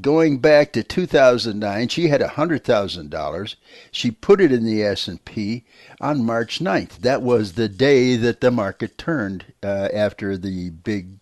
Going 0.00 0.38
back 0.40 0.72
to 0.74 0.82
2009, 0.82 1.88
she 1.88 2.08
had 2.08 2.20
$100,000. 2.20 3.54
She 3.90 4.10
put 4.10 4.42
it 4.42 4.52
in 4.52 4.62
the 4.62 4.82
S&P 4.82 5.64
on 6.02 6.22
March 6.22 6.58
9th. 6.58 6.98
That 6.98 7.22
was 7.22 7.54
the 7.54 7.68
day 7.68 8.16
that 8.16 8.42
the 8.42 8.50
market 8.50 8.98
turned 8.98 9.54
uh, 9.62 9.88
after 9.94 10.36
the 10.36 10.68
big 10.68 11.18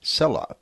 sell-off. 0.00 0.56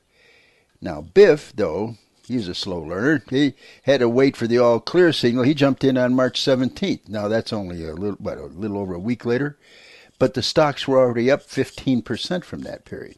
Now 0.83 1.01
Biff, 1.01 1.53
though, 1.55 1.97
he's 2.27 2.49
a 2.49 2.55
slow 2.55 2.81
learner. 2.81 3.23
He 3.31 3.55
had 3.85 4.01
to 4.01 4.09
wait 4.09 4.37
for 4.37 4.47
the 4.47 4.59
all 4.59 4.81
clear 4.81 5.12
signal. 5.12 5.45
He 5.45 5.55
jumped 5.55 5.85
in 5.85 5.97
on 5.97 6.15
March 6.15 6.41
17th. 6.41 7.09
Now 7.09 7.29
that's 7.29 7.53
only 7.53 7.85
a 7.85 7.95
little, 7.95 8.17
what, 8.17 8.37
a 8.37 8.47
little 8.47 8.79
over 8.79 8.95
a 8.95 8.99
week 8.99 9.25
later, 9.25 9.57
but 10.19 10.35
the 10.35 10.43
stocks 10.43 10.87
were 10.87 10.99
already 10.99 11.31
up 11.31 11.43
15% 11.43 12.45
from 12.45 12.62
that 12.62 12.85
period. 12.85 13.17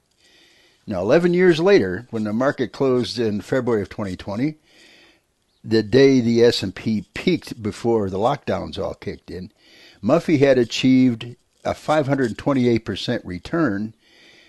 Now, 0.86 1.00
11 1.00 1.32
years 1.32 1.60
later, 1.60 2.06
when 2.10 2.24
the 2.24 2.32
market 2.34 2.72
closed 2.72 3.18
in 3.18 3.40
February 3.40 3.80
of 3.80 3.88
2020, 3.88 4.56
the 5.64 5.82
day 5.82 6.20
the 6.20 6.44
S&P 6.44 7.06
peaked 7.14 7.62
before 7.62 8.10
the 8.10 8.18
lockdowns 8.18 8.78
all 8.78 8.92
kicked 8.92 9.30
in, 9.30 9.50
Muffy 10.02 10.40
had 10.40 10.58
achieved 10.58 11.36
a 11.64 11.72
528% 11.72 13.22
return, 13.24 13.94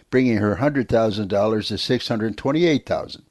bringing 0.10 0.38
her 0.38 0.58
$100,000 0.58 1.68
to 1.68 1.78
628,000. 1.78 3.24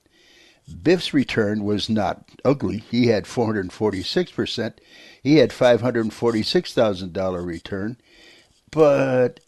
Biff's 0.82 1.12
return 1.12 1.64
was 1.64 1.90
not 1.90 2.28
ugly. 2.44 2.78
He 2.90 3.08
had 3.08 3.24
446%. 3.24 4.74
He 5.22 5.36
had 5.36 5.50
$546,000 5.50 7.46
return. 7.46 7.96
But 8.70 9.40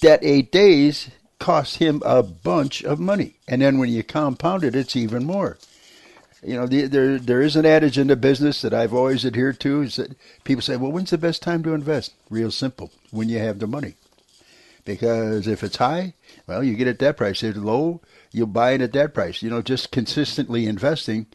that 0.00 0.22
eight 0.22 0.52
days 0.52 1.10
cost 1.38 1.78
him 1.78 2.02
a 2.04 2.22
bunch 2.22 2.82
of 2.84 3.00
money. 3.00 3.36
And 3.48 3.62
then 3.62 3.78
when 3.78 3.88
you 3.88 4.02
compound 4.02 4.62
it, 4.64 4.76
it's 4.76 4.94
even 4.94 5.24
more. 5.24 5.58
You 6.42 6.56
know, 6.56 6.66
the, 6.66 6.86
there 6.86 7.18
there 7.18 7.42
is 7.42 7.56
an 7.56 7.66
adage 7.66 7.98
in 7.98 8.06
the 8.06 8.16
business 8.16 8.62
that 8.62 8.72
I've 8.72 8.94
always 8.94 9.26
adhered 9.26 9.60
to 9.60 9.82
is 9.82 9.96
that 9.96 10.16
people 10.44 10.62
say, 10.62 10.76
well, 10.76 10.92
when's 10.92 11.10
the 11.10 11.18
best 11.18 11.42
time 11.42 11.62
to 11.64 11.74
invest? 11.74 12.14
Real 12.30 12.50
simple, 12.50 12.90
when 13.10 13.28
you 13.28 13.38
have 13.38 13.58
the 13.58 13.66
money. 13.66 13.94
Because 14.84 15.46
if 15.46 15.62
it's 15.62 15.76
high, 15.76 16.14
well, 16.46 16.64
you 16.64 16.74
get 16.74 16.88
at 16.88 16.98
that 17.00 17.16
price. 17.16 17.42
If 17.42 17.56
it's 17.56 17.64
low, 17.64 18.00
you'll 18.32 18.46
buy 18.46 18.72
it 18.72 18.80
at 18.80 18.92
that 18.92 19.14
price. 19.14 19.42
You 19.42 19.50
know, 19.50 19.62
just 19.62 19.90
consistently 19.90 20.66
investing, 20.66 21.26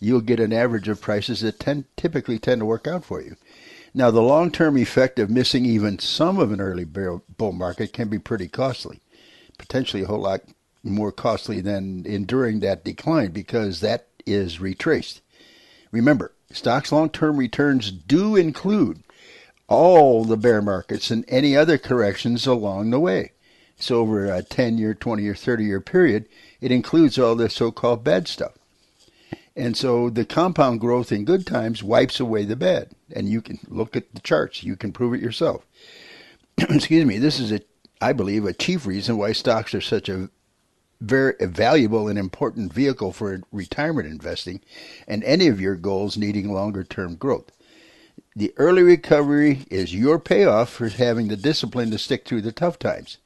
you'll 0.00 0.20
get 0.20 0.40
an 0.40 0.52
average 0.52 0.88
of 0.88 1.00
prices 1.00 1.40
that 1.40 1.60
tend, 1.60 1.84
typically 1.96 2.38
tend 2.38 2.60
to 2.60 2.66
work 2.66 2.86
out 2.86 3.04
for 3.04 3.20
you. 3.20 3.36
Now, 3.94 4.10
the 4.10 4.22
long 4.22 4.50
term 4.50 4.78
effect 4.78 5.18
of 5.18 5.30
missing 5.30 5.66
even 5.66 5.98
some 5.98 6.38
of 6.38 6.50
an 6.50 6.60
early 6.60 6.84
bull 6.84 7.52
market 7.52 7.92
can 7.92 8.08
be 8.08 8.18
pretty 8.18 8.48
costly, 8.48 9.00
potentially 9.58 10.02
a 10.02 10.06
whole 10.06 10.20
lot 10.20 10.42
more 10.82 11.12
costly 11.12 11.60
than 11.60 12.04
enduring 12.06 12.60
that 12.60 12.84
decline 12.84 13.30
because 13.30 13.80
that 13.80 14.08
is 14.26 14.60
retraced. 14.60 15.20
Remember, 15.90 16.32
stocks 16.50 16.90
long 16.90 17.10
term 17.10 17.36
returns 17.36 17.90
do 17.90 18.34
include 18.34 19.02
all 19.72 20.24
the 20.24 20.36
bear 20.36 20.60
markets 20.60 21.10
and 21.10 21.24
any 21.28 21.56
other 21.56 21.78
corrections 21.78 22.46
along 22.46 22.90
the 22.90 23.00
way. 23.00 23.32
So, 23.76 24.00
over 24.00 24.26
a 24.26 24.42
10 24.42 24.78
year, 24.78 24.94
20 24.94 25.22
year, 25.22 25.34
30 25.34 25.64
year 25.64 25.80
period, 25.80 26.28
it 26.60 26.70
includes 26.70 27.18
all 27.18 27.34
the 27.34 27.48
so 27.48 27.72
called 27.72 28.04
bad 28.04 28.28
stuff. 28.28 28.52
And 29.56 29.76
so 29.76 30.08
the 30.08 30.24
compound 30.24 30.80
growth 30.80 31.12
in 31.12 31.24
good 31.24 31.46
times 31.46 31.82
wipes 31.82 32.20
away 32.20 32.44
the 32.44 32.56
bad. 32.56 32.90
And 33.14 33.28
you 33.28 33.42
can 33.42 33.58
look 33.68 33.96
at 33.96 34.14
the 34.14 34.20
charts, 34.20 34.62
you 34.62 34.76
can 34.76 34.92
prove 34.92 35.14
it 35.14 35.20
yourself. 35.20 35.66
Excuse 36.58 37.04
me, 37.04 37.18
this 37.18 37.40
is 37.40 37.52
a 37.52 37.60
I 38.00 38.12
believe 38.12 38.44
a 38.44 38.52
chief 38.52 38.84
reason 38.84 39.16
why 39.16 39.32
stocks 39.32 39.74
are 39.74 39.80
such 39.80 40.08
a 40.08 40.28
very 41.00 41.34
valuable 41.40 42.08
and 42.08 42.18
important 42.18 42.72
vehicle 42.72 43.12
for 43.12 43.42
retirement 43.52 44.08
investing 44.08 44.60
and 45.06 45.22
any 45.22 45.46
of 45.46 45.60
your 45.60 45.76
goals 45.76 46.16
needing 46.16 46.52
longer 46.52 46.82
term 46.82 47.14
growth. 47.14 47.52
The 48.34 48.54
early 48.56 48.82
recovery 48.82 49.66
is 49.70 49.94
your 49.94 50.18
payoff 50.18 50.70
for 50.70 50.88
having 50.88 51.28
the 51.28 51.36
discipline 51.36 51.90
to 51.90 51.98
stick 51.98 52.24
through 52.24 52.42
the 52.42 52.52
tough 52.52 52.78
times. 52.78 53.18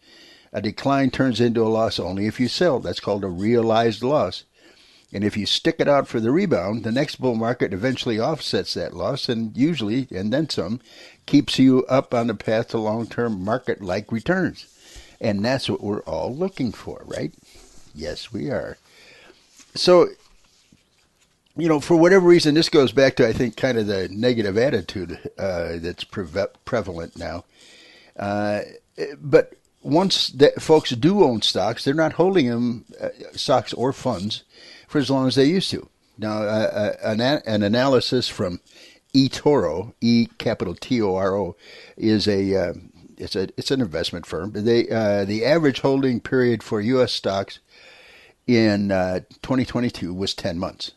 A 0.53 0.61
decline 0.61 1.11
turns 1.11 1.41
into 1.41 1.63
a 1.63 1.69
loss 1.69 1.99
only 1.99 2.27
if 2.27 2.41
you 2.41 2.49
sell. 2.49 2.81
That's 2.81 3.01
called 3.01 3.25
a 3.25 3.29
realized 3.29 4.03
loss. 4.03 4.45
And 5.13 5.23
if 5.23 5.37
you 5.37 5.47
stick 5.47 5.77
it 5.79 5.89
out 5.89 6.09
for 6.09 6.19
the 6.19 6.33
rebound, 6.33 6.83
the 6.83 6.91
next 6.91 7.21
bull 7.21 7.37
market 7.37 7.73
eventually 7.73 8.19
offsets 8.19 8.75
that 8.75 8.95
loss 8.95 9.29
and 9.29 9.57
usually, 9.57 10.09
and 10.11 10.33
then 10.33 10.49
some, 10.49 10.81
keeps 11.27 11.59
you 11.59 11.85
up 11.87 12.13
on 12.13 12.27
the 12.27 12.35
path 12.35 12.69
to 12.69 12.79
long 12.79 13.07
term 13.07 13.45
market 13.45 13.81
like 13.81 14.11
returns. 14.11 14.67
And 15.21 15.45
that's 15.45 15.69
what 15.69 15.83
we're 15.83 16.03
all 16.03 16.35
looking 16.35 16.73
for, 16.73 17.03
right? 17.07 17.33
Yes, 17.95 18.33
we 18.33 18.51
are. 18.51 18.77
So, 19.75 20.09
you 21.57 21.69
know, 21.69 21.81
for 21.81 21.97
whatever 21.97 22.27
reason, 22.27 22.55
this 22.55 22.69
goes 22.69 22.93
back 22.93 23.17
to, 23.17 23.27
I 23.27 23.33
think, 23.33 23.57
kind 23.57 23.79
of 23.79 23.87
the 23.87 24.09
negative 24.11 24.59
attitude 24.59 25.19
uh, 25.39 25.77
that's 25.77 26.05
pre- 26.05 26.27
prevalent 26.65 27.17
now. 27.17 27.45
Uh, 28.17 28.63
but 29.19 29.55
once 29.83 30.29
that 30.29 30.61
folks 30.61 30.91
do 30.91 31.25
own 31.25 31.43
stocks, 31.43 31.85
they're 31.85 31.95
not 31.95 32.15
holding 32.15 32.49
them, 32.49 32.85
uh, 33.01 33.09
stocks 33.33 33.73
or 33.73 33.93
funds, 33.93 34.45
for 34.89 34.99
as 34.99 35.11
long 35.11 35.27
as 35.27 35.35
they 35.35 35.45
used 35.45 35.71
to. 35.71 35.89
Now, 36.19 36.43
uh, 36.43 36.95
uh 37.05 37.13
an, 37.13 37.21
an, 37.21 37.63
analysis 37.63 38.29
from 38.29 38.61
eToro, 39.15 39.93
E 40.01 40.29
capital 40.39 40.75
T 40.75 41.01
O 41.03 41.15
R 41.15 41.37
O, 41.37 41.57
is 41.97 42.27
a 42.27 42.57
uh, 42.57 42.75
it's 43.19 43.37
a 43.37 43.49
it's 43.59 43.71
an 43.71 43.83
investment 43.83 44.25
firm. 44.25 44.53
They 44.53 44.85
the 44.85 45.45
average 45.45 45.81
holding 45.81 46.21
period 46.21 46.63
for 46.63 46.81
U.S. 46.81 47.13
stocks 47.13 47.59
in 48.47 48.91
uh, 48.91 49.21
2022 49.43 50.15
was 50.15 50.35
10 50.35 50.59
months. 50.59 50.93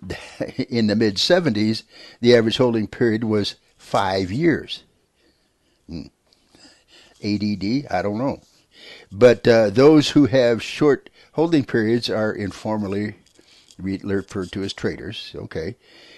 In 0.68 0.86
the 0.86 0.96
mid 0.96 1.16
70s, 1.16 1.82
the 2.20 2.34
average 2.34 2.58
holding 2.58 2.86
period 2.86 3.24
was 3.24 3.56
five 3.76 4.30
years. 4.30 4.84
Hmm. 5.88 6.06
ADD, 7.22 7.86
I 7.90 8.02
don't 8.02 8.18
know. 8.18 8.40
But 9.10 9.46
uh, 9.48 9.70
those 9.70 10.10
who 10.10 10.26
have 10.26 10.62
short 10.62 11.10
holding 11.32 11.64
periods 11.64 12.08
are 12.08 12.32
informally 12.32 13.16
referred 13.78 14.52
to 14.52 14.62
as 14.62 14.72
traders, 14.72 15.32
okay? 15.34 15.76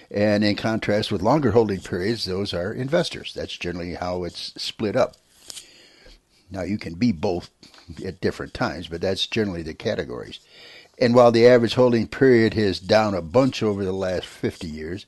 And 0.09 0.43
in 0.43 0.55
contrast 0.55 1.11
with 1.11 1.21
longer 1.21 1.51
holding 1.51 1.79
periods, 1.79 2.25
those 2.25 2.53
are 2.53 2.73
investors. 2.73 3.33
That's 3.33 3.57
generally 3.57 3.95
how 3.95 4.23
it's 4.23 4.53
split 4.61 4.95
up. 4.95 5.15
Now, 6.49 6.63
you 6.63 6.77
can 6.77 6.95
be 6.95 7.13
both 7.13 7.49
at 8.05 8.19
different 8.19 8.53
times, 8.53 8.87
but 8.87 8.99
that's 9.01 9.25
generally 9.25 9.63
the 9.63 9.73
categories. 9.73 10.39
And 11.01 11.15
while 11.15 11.31
the 11.31 11.47
average 11.47 11.73
holding 11.73 12.07
period 12.07 12.55
is 12.55 12.79
down 12.79 13.15
a 13.15 13.23
bunch 13.23 13.63
over 13.63 13.83
the 13.83 13.91
last 13.91 14.27
50 14.27 14.67
years, 14.67 15.07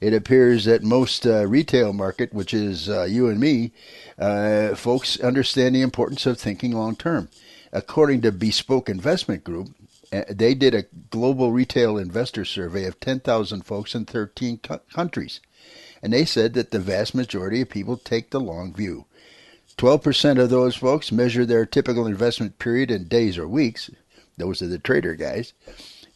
it 0.00 0.14
appears 0.14 0.66
that 0.66 0.84
most 0.84 1.26
uh, 1.26 1.48
retail 1.48 1.92
market, 1.92 2.32
which 2.32 2.54
is 2.54 2.88
uh, 2.88 3.02
you 3.02 3.28
and 3.28 3.40
me, 3.40 3.72
uh, 4.20 4.76
folks 4.76 5.18
understand 5.18 5.74
the 5.74 5.82
importance 5.82 6.26
of 6.26 6.38
thinking 6.38 6.70
long 6.70 6.94
term. 6.94 7.28
According 7.72 8.20
to 8.20 8.30
Bespoke 8.30 8.88
Investment 8.88 9.42
Group, 9.42 9.74
uh, 10.12 10.22
they 10.30 10.54
did 10.54 10.76
a 10.76 10.86
global 11.10 11.50
retail 11.50 11.98
investor 11.98 12.44
survey 12.44 12.84
of 12.84 13.00
10,000 13.00 13.62
folks 13.62 13.96
in 13.96 14.04
13 14.04 14.58
co- 14.58 14.80
countries. 14.94 15.40
And 16.00 16.12
they 16.12 16.24
said 16.24 16.54
that 16.54 16.70
the 16.70 16.78
vast 16.78 17.16
majority 17.16 17.62
of 17.62 17.68
people 17.68 17.96
take 17.96 18.30
the 18.30 18.40
long 18.40 18.72
view. 18.72 19.06
12% 19.76 20.40
of 20.40 20.50
those 20.50 20.76
folks 20.76 21.10
measure 21.10 21.44
their 21.44 21.66
typical 21.66 22.06
investment 22.06 22.60
period 22.60 22.92
in 22.92 23.08
days 23.08 23.38
or 23.38 23.48
weeks. 23.48 23.90
Those 24.42 24.60
are 24.60 24.66
the 24.66 24.78
trader 24.78 25.14
guys. 25.14 25.52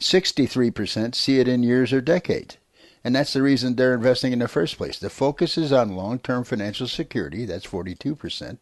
63% 0.01 1.15
see 1.15 1.39
it 1.39 1.47
in 1.47 1.63
years 1.63 1.93
or 1.93 2.01
decades. 2.01 2.57
And 3.05 3.15
that's 3.15 3.33
the 3.33 3.41
reason 3.41 3.77
they're 3.77 3.95
investing 3.95 4.33
in 4.33 4.41
the 4.41 4.49
first 4.49 4.77
place. 4.77 4.99
The 4.99 5.09
focus 5.09 5.57
is 5.57 5.73
on 5.73 5.95
long-term 5.95 6.43
financial 6.43 6.89
security, 6.89 7.45
that's 7.45 7.69
42%, 7.69 8.59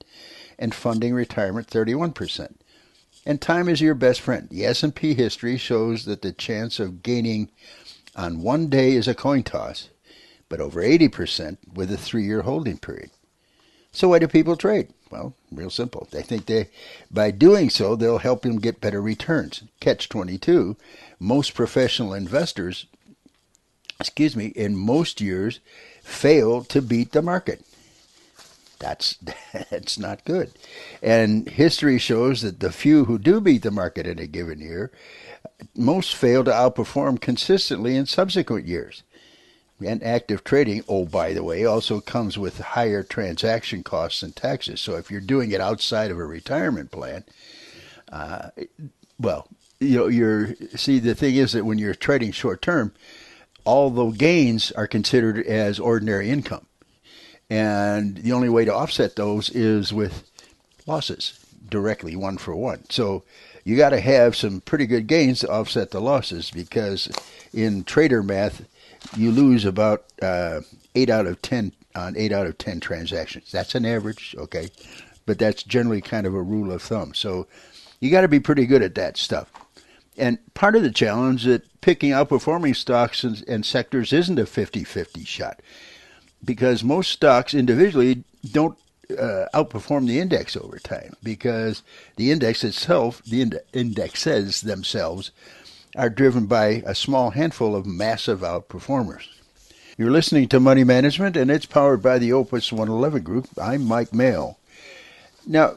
and 0.58 0.74
funding 0.74 1.14
retirement, 1.14 1.66
31%. 1.66 2.56
And 3.24 3.40
time 3.40 3.70
is 3.70 3.80
your 3.80 3.94
best 3.94 4.20
friend. 4.20 4.50
The 4.50 4.66
S&P 4.66 5.14
history 5.14 5.56
shows 5.56 6.04
that 6.04 6.20
the 6.20 6.32
chance 6.32 6.78
of 6.78 7.02
gaining 7.02 7.50
on 8.14 8.42
one 8.42 8.68
day 8.68 8.92
is 8.92 9.08
a 9.08 9.14
coin 9.14 9.44
toss, 9.44 9.88
but 10.50 10.60
over 10.60 10.82
80% 10.82 11.56
with 11.72 11.90
a 11.90 11.96
3-year 11.96 12.42
holding 12.42 12.76
period. 12.76 13.12
So 13.92 14.08
why 14.10 14.18
do 14.18 14.28
people 14.28 14.56
trade? 14.56 14.92
Well, 15.14 15.32
real 15.52 15.70
simple. 15.70 16.08
They 16.10 16.22
think 16.22 16.46
they, 16.46 16.70
by 17.08 17.30
doing 17.30 17.70
so, 17.70 17.94
they'll 17.94 18.18
help 18.18 18.42
them 18.42 18.58
get 18.58 18.80
better 18.80 19.00
returns. 19.00 19.62
Catch 19.78 20.08
22. 20.08 20.76
Most 21.20 21.54
professional 21.54 22.12
investors, 22.12 22.86
excuse 24.00 24.34
me, 24.34 24.46
in 24.46 24.74
most 24.76 25.20
years, 25.20 25.60
fail 26.02 26.64
to 26.64 26.82
beat 26.82 27.12
the 27.12 27.22
market. 27.22 27.64
That's 28.80 29.16
that's 29.70 30.00
not 30.00 30.24
good. 30.24 30.50
And 31.00 31.48
history 31.48 31.98
shows 32.00 32.42
that 32.42 32.58
the 32.58 32.72
few 32.72 33.04
who 33.04 33.16
do 33.16 33.40
beat 33.40 33.62
the 33.62 33.70
market 33.70 34.08
in 34.08 34.18
a 34.18 34.26
given 34.26 34.58
year, 34.58 34.90
most 35.76 36.16
fail 36.16 36.42
to 36.42 36.50
outperform 36.50 37.20
consistently 37.20 37.96
in 37.96 38.06
subsequent 38.06 38.66
years. 38.66 39.04
And 39.84 40.02
active 40.02 40.44
trading, 40.44 40.84
oh, 40.88 41.04
by 41.04 41.32
the 41.32 41.42
way, 41.42 41.64
also 41.64 42.00
comes 42.00 42.38
with 42.38 42.58
higher 42.58 43.02
transaction 43.02 43.82
costs 43.82 44.22
and 44.22 44.34
taxes. 44.34 44.80
So 44.80 44.96
if 44.96 45.10
you're 45.10 45.20
doing 45.20 45.50
it 45.50 45.60
outside 45.60 46.10
of 46.10 46.18
a 46.18 46.24
retirement 46.24 46.90
plan, 46.90 47.24
uh, 48.10 48.50
well, 49.18 49.48
you 49.80 49.98
know, 49.98 50.06
you're 50.06 50.54
see 50.76 50.98
the 50.98 51.14
thing 51.14 51.34
is 51.34 51.52
that 51.52 51.64
when 51.64 51.78
you're 51.78 51.94
trading 51.94 52.32
short 52.32 52.62
term, 52.62 52.92
all 53.64 53.90
the 53.90 54.10
gains 54.10 54.70
are 54.72 54.86
considered 54.86 55.44
as 55.44 55.78
ordinary 55.80 56.30
income, 56.30 56.66
and 57.50 58.18
the 58.18 58.32
only 58.32 58.48
way 58.48 58.64
to 58.64 58.74
offset 58.74 59.16
those 59.16 59.50
is 59.50 59.92
with 59.92 60.30
losses 60.86 61.38
directly, 61.68 62.14
one 62.14 62.38
for 62.38 62.54
one. 62.54 62.84
So 62.90 63.24
you 63.64 63.76
got 63.76 63.90
to 63.90 64.00
have 64.00 64.36
some 64.36 64.60
pretty 64.60 64.86
good 64.86 65.06
gains 65.06 65.40
to 65.40 65.50
offset 65.50 65.90
the 65.90 66.00
losses 66.00 66.50
because 66.50 67.10
in 67.52 67.84
trader 67.84 68.22
math 68.22 68.64
you 69.16 69.30
lose 69.30 69.64
about 69.64 70.04
uh, 70.22 70.60
eight 70.94 71.10
out 71.10 71.26
of 71.26 71.40
ten 71.42 71.72
on 71.94 72.16
eight 72.16 72.32
out 72.32 72.46
of 72.46 72.58
ten 72.58 72.80
transactions. 72.80 73.50
That's 73.52 73.74
an 73.74 73.86
average, 73.86 74.34
okay, 74.38 74.68
but 75.26 75.38
that's 75.38 75.62
generally 75.62 76.00
kind 76.00 76.26
of 76.26 76.34
a 76.34 76.42
rule 76.42 76.72
of 76.72 76.82
thumb. 76.82 77.14
So 77.14 77.46
you 78.00 78.10
got 78.10 78.22
to 78.22 78.28
be 78.28 78.40
pretty 78.40 78.66
good 78.66 78.82
at 78.82 78.94
that 78.96 79.16
stuff. 79.16 79.50
And 80.16 80.38
part 80.54 80.76
of 80.76 80.82
the 80.82 80.90
challenge 80.90 81.44
that 81.44 81.80
picking 81.80 82.10
outperforming 82.10 82.76
stocks 82.76 83.24
and, 83.24 83.44
and 83.48 83.66
sectors 83.66 84.12
isn't 84.12 84.38
a 84.38 84.44
50-50 84.44 85.26
shot 85.26 85.60
because 86.44 86.84
most 86.84 87.10
stocks 87.10 87.54
individually 87.54 88.22
don't 88.52 88.78
uh, 89.10 89.46
outperform 89.54 90.06
the 90.06 90.20
index 90.20 90.56
over 90.56 90.78
time 90.78 91.14
because 91.22 91.82
the 92.16 92.30
index 92.30 92.64
itself, 92.64 93.22
the 93.24 93.40
ind- 93.40 93.60
indexes 93.72 94.60
themselves, 94.60 95.30
are 95.96 96.10
driven 96.10 96.46
by 96.46 96.82
a 96.86 96.94
small 96.94 97.30
handful 97.30 97.74
of 97.76 97.86
massive 97.86 98.40
outperformers. 98.40 99.28
You're 99.96 100.10
listening 100.10 100.48
to 100.48 100.58
Money 100.58 100.82
Management, 100.82 101.36
and 101.36 101.50
it's 101.50 101.66
powered 101.66 102.02
by 102.02 102.18
the 102.18 102.32
Opus 102.32 102.72
111 102.72 103.22
Group. 103.22 103.48
I'm 103.60 103.84
Mike 103.84 104.12
Mail. 104.12 104.58
Now, 105.46 105.76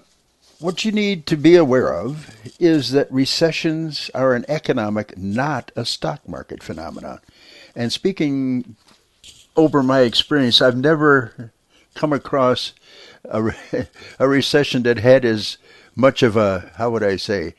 what 0.59 0.83
you 0.83 0.91
need 0.91 1.27
to 1.27 1.37
be 1.37 1.55
aware 1.55 1.93
of 1.93 2.35
is 2.59 2.91
that 2.91 3.11
recessions 3.11 4.09
are 4.15 4.33
an 4.33 4.43
economic, 4.47 5.15
not 5.17 5.71
a 5.75 5.85
stock 5.85 6.27
market 6.27 6.63
phenomenon. 6.63 7.19
And 7.75 7.93
speaking 7.93 8.75
over 9.55 9.83
my 9.83 10.01
experience, 10.01 10.61
I've 10.61 10.77
never 10.77 11.51
come 11.93 12.11
across 12.11 12.73
a, 13.25 13.51
a 14.19 14.27
recession 14.27 14.81
that 14.83 14.97
had 14.97 15.25
as 15.25 15.57
much 15.95 16.23
of 16.23 16.35
a 16.37 16.71
how 16.75 16.89
would 16.91 17.03
I 17.03 17.17
say 17.17 17.55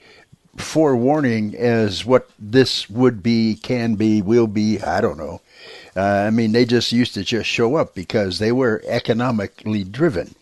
forewarning 0.61 1.55
as 1.57 2.05
what 2.05 2.31
this 2.39 2.89
would 2.91 3.23
be, 3.23 3.55
can 3.55 3.95
be, 3.95 4.23
will 4.23 4.47
be. 4.47 4.81
I 4.81 5.01
don't 5.01 5.19
know. 5.19 5.41
Uh, 5.97 6.03
I 6.03 6.31
mean, 6.31 6.53
they 6.53 6.65
just 6.65 6.93
used 6.93 7.15
to 7.15 7.25
just 7.25 7.49
show 7.49 7.77
up 7.77 7.95
because 7.95 8.39
they 8.39 8.53
were 8.53 8.83
economically 8.87 9.85
driven. 9.85 10.35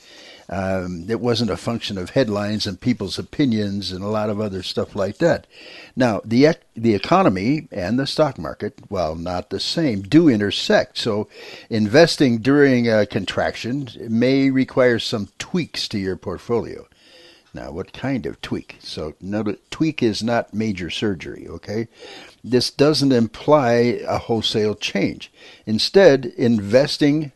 Um, 0.48 1.06
it 1.08 1.20
wasn't 1.20 1.50
a 1.50 1.56
function 1.56 1.98
of 1.98 2.10
headlines 2.10 2.66
and 2.66 2.80
people's 2.80 3.18
opinions 3.18 3.90
and 3.90 4.04
a 4.04 4.08
lot 4.08 4.30
of 4.30 4.40
other 4.40 4.62
stuff 4.62 4.94
like 4.94 5.18
that. 5.18 5.46
Now, 5.96 6.20
the 6.24 6.56
the 6.76 6.94
economy 6.94 7.66
and 7.72 7.98
the 7.98 8.06
stock 8.06 8.38
market, 8.38 8.78
while 8.88 9.16
not 9.16 9.50
the 9.50 9.58
same, 9.58 10.02
do 10.02 10.28
intersect. 10.28 10.98
So, 10.98 11.28
investing 11.68 12.38
during 12.38 12.88
a 12.88 13.06
contraction 13.06 13.88
may 14.08 14.50
require 14.50 15.00
some 15.00 15.30
tweaks 15.38 15.88
to 15.88 15.98
your 15.98 16.16
portfolio. 16.16 16.86
Now, 17.56 17.70
what 17.70 17.94
kind 17.94 18.26
of 18.26 18.42
tweak? 18.42 18.76
So, 18.80 19.14
note 19.18 19.58
tweak 19.70 20.02
is 20.02 20.22
not 20.22 20.52
major 20.52 20.90
surgery, 20.90 21.48
okay? 21.48 21.88
This 22.44 22.70
doesn't 22.70 23.12
imply 23.12 24.02
a 24.06 24.18
wholesale 24.18 24.74
change. 24.74 25.32
Instead, 25.64 26.26
investing 26.36 27.32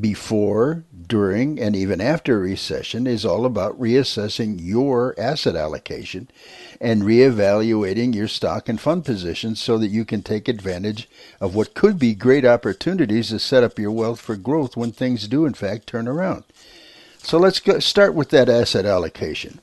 before, 0.00 0.82
during, 1.06 1.60
and 1.60 1.76
even 1.76 2.00
after 2.00 2.40
recession 2.40 3.06
is 3.06 3.24
all 3.24 3.46
about 3.46 3.80
reassessing 3.80 4.56
your 4.60 5.14
asset 5.16 5.54
allocation 5.54 6.28
and 6.80 7.02
reevaluating 7.02 8.16
your 8.16 8.26
stock 8.26 8.68
and 8.68 8.80
fund 8.80 9.04
positions 9.04 9.62
so 9.62 9.78
that 9.78 9.90
you 9.90 10.04
can 10.04 10.22
take 10.22 10.48
advantage 10.48 11.08
of 11.40 11.54
what 11.54 11.74
could 11.74 12.00
be 12.00 12.14
great 12.14 12.44
opportunities 12.44 13.28
to 13.28 13.38
set 13.38 13.62
up 13.62 13.78
your 13.78 13.92
wealth 13.92 14.20
for 14.20 14.34
growth 14.34 14.76
when 14.76 14.90
things 14.90 15.28
do, 15.28 15.46
in 15.46 15.54
fact, 15.54 15.86
turn 15.86 16.08
around. 16.08 16.42
So 17.22 17.38
let's 17.38 17.60
go, 17.60 17.78
start 17.78 18.14
with 18.14 18.30
that 18.30 18.48
asset 18.48 18.84
allocation. 18.84 19.60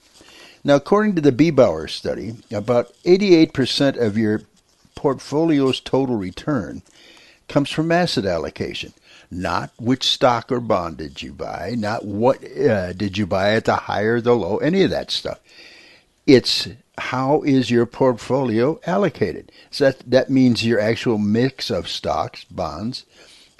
Now, 0.63 0.75
according 0.75 1.15
to 1.15 1.21
the 1.21 1.31
Beebower 1.31 1.89
study, 1.89 2.35
about 2.51 2.93
88% 3.03 3.97
of 3.97 4.17
your 4.17 4.41
portfolio's 4.95 5.79
total 5.79 6.15
return 6.15 6.81
comes 7.47 7.69
from 7.69 7.91
asset 7.91 8.25
allocation 8.25 8.93
not 9.31 9.71
which 9.79 10.03
stock 10.03 10.51
or 10.51 10.59
bond 10.59 10.97
did 10.97 11.21
you 11.21 11.31
buy, 11.31 11.75
not 11.77 12.05
what 12.05 12.43
uh, 12.57 12.93
did 12.93 13.17
you 13.17 13.25
buy 13.27 13.53
at 13.53 13.65
the 13.65 13.75
high 13.75 14.01
or 14.01 14.21
the 14.21 14.35
low, 14.35 14.57
any 14.57 14.83
of 14.83 14.89
that 14.89 15.11
stuff. 15.11 15.39
It's 16.25 16.67
how 16.97 17.43
is 17.43 17.71
your 17.71 17.85
portfolio 17.85 18.79
allocated. 18.85 19.51
So 19.71 19.85
that, 19.85 19.99
that 20.09 20.29
means 20.29 20.65
your 20.65 20.79
actual 20.79 21.17
mix 21.17 21.69
of 21.69 21.87
stocks, 21.87 22.43
bonds, 22.45 23.05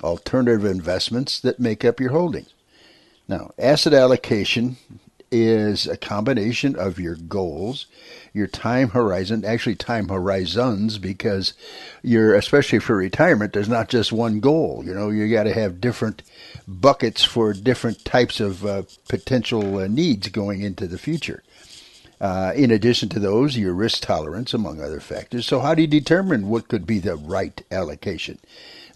alternative 0.03 0.65
investments 0.65 1.39
that 1.39 1.59
make 1.59 1.85
up 1.85 1.99
your 1.99 2.11
holdings. 2.11 2.53
Now, 3.29 3.51
asset 3.59 3.93
allocation 3.93 4.77
is 5.31 5.85
a 5.85 5.95
combination 5.95 6.75
of 6.75 6.97
your 6.97 7.13
goals, 7.13 7.85
your 8.33 8.47
time 8.47 8.89
horizon, 8.89 9.45
actually 9.45 9.75
time 9.75 10.09
horizons, 10.09 10.97
because 10.97 11.53
you're, 12.01 12.33
especially 12.33 12.79
for 12.79 12.95
retirement, 12.95 13.53
there's 13.53 13.69
not 13.69 13.87
just 13.87 14.11
one 14.11 14.39
goal. 14.39 14.81
You 14.83 14.95
know, 14.95 15.11
you 15.11 15.31
got 15.31 15.43
to 15.43 15.53
have 15.53 15.79
different 15.79 16.23
buckets 16.67 17.23
for 17.23 17.53
different 17.53 18.03
types 18.03 18.39
of 18.39 18.65
uh, 18.65 18.81
potential 19.07 19.77
uh, 19.77 19.87
needs 19.87 20.29
going 20.29 20.61
into 20.61 20.87
the 20.87 20.97
future. 20.97 21.43
Uh, 22.19 22.51
in 22.55 22.71
addition 22.71 23.09
to 23.09 23.19
those, 23.19 23.55
your 23.55 23.73
risk 23.75 24.01
tolerance, 24.01 24.55
among 24.55 24.81
other 24.81 24.99
factors. 24.99 25.45
So, 25.45 25.59
how 25.59 25.75
do 25.75 25.83
you 25.83 25.87
determine 25.87 26.49
what 26.49 26.67
could 26.67 26.87
be 26.87 26.97
the 26.97 27.15
right 27.15 27.61
allocation? 27.71 28.39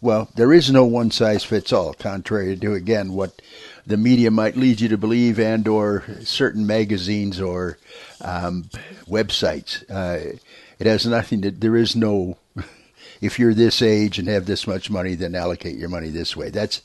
Well, 0.03 0.27
there 0.35 0.51
is 0.51 0.69
no 0.69 0.83
one 0.83 1.11
size 1.11 1.45
fits 1.45 1.71
all, 1.71 1.93
contrary 1.93 2.57
to, 2.57 2.73
again, 2.73 3.13
what 3.13 3.41
the 3.85 3.97
media 3.97 4.31
might 4.31 4.55
lead 4.55 4.79
you 4.79 4.87
to 4.89 4.97
believe 4.97 5.39
and 5.39 5.67
or 5.67 6.03
certain 6.21 6.65
magazines 6.65 7.41
or 7.41 7.77
um, 8.21 8.69
websites. 9.07 9.83
Uh, 9.89 10.37
it 10.79 10.87
has 10.87 11.05
nothing 11.05 11.41
to, 11.41 11.51
there 11.51 11.75
is 11.75 11.95
no, 11.95 12.37
if 13.21 13.39
you're 13.39 13.53
this 13.53 13.81
age 13.81 14.19
and 14.19 14.27
have 14.27 14.45
this 14.45 14.67
much 14.67 14.89
money, 14.89 15.15
then 15.15 15.35
allocate 15.35 15.77
your 15.77 15.89
money 15.89 16.09
this 16.09 16.35
way. 16.35 16.49
That's, 16.49 16.81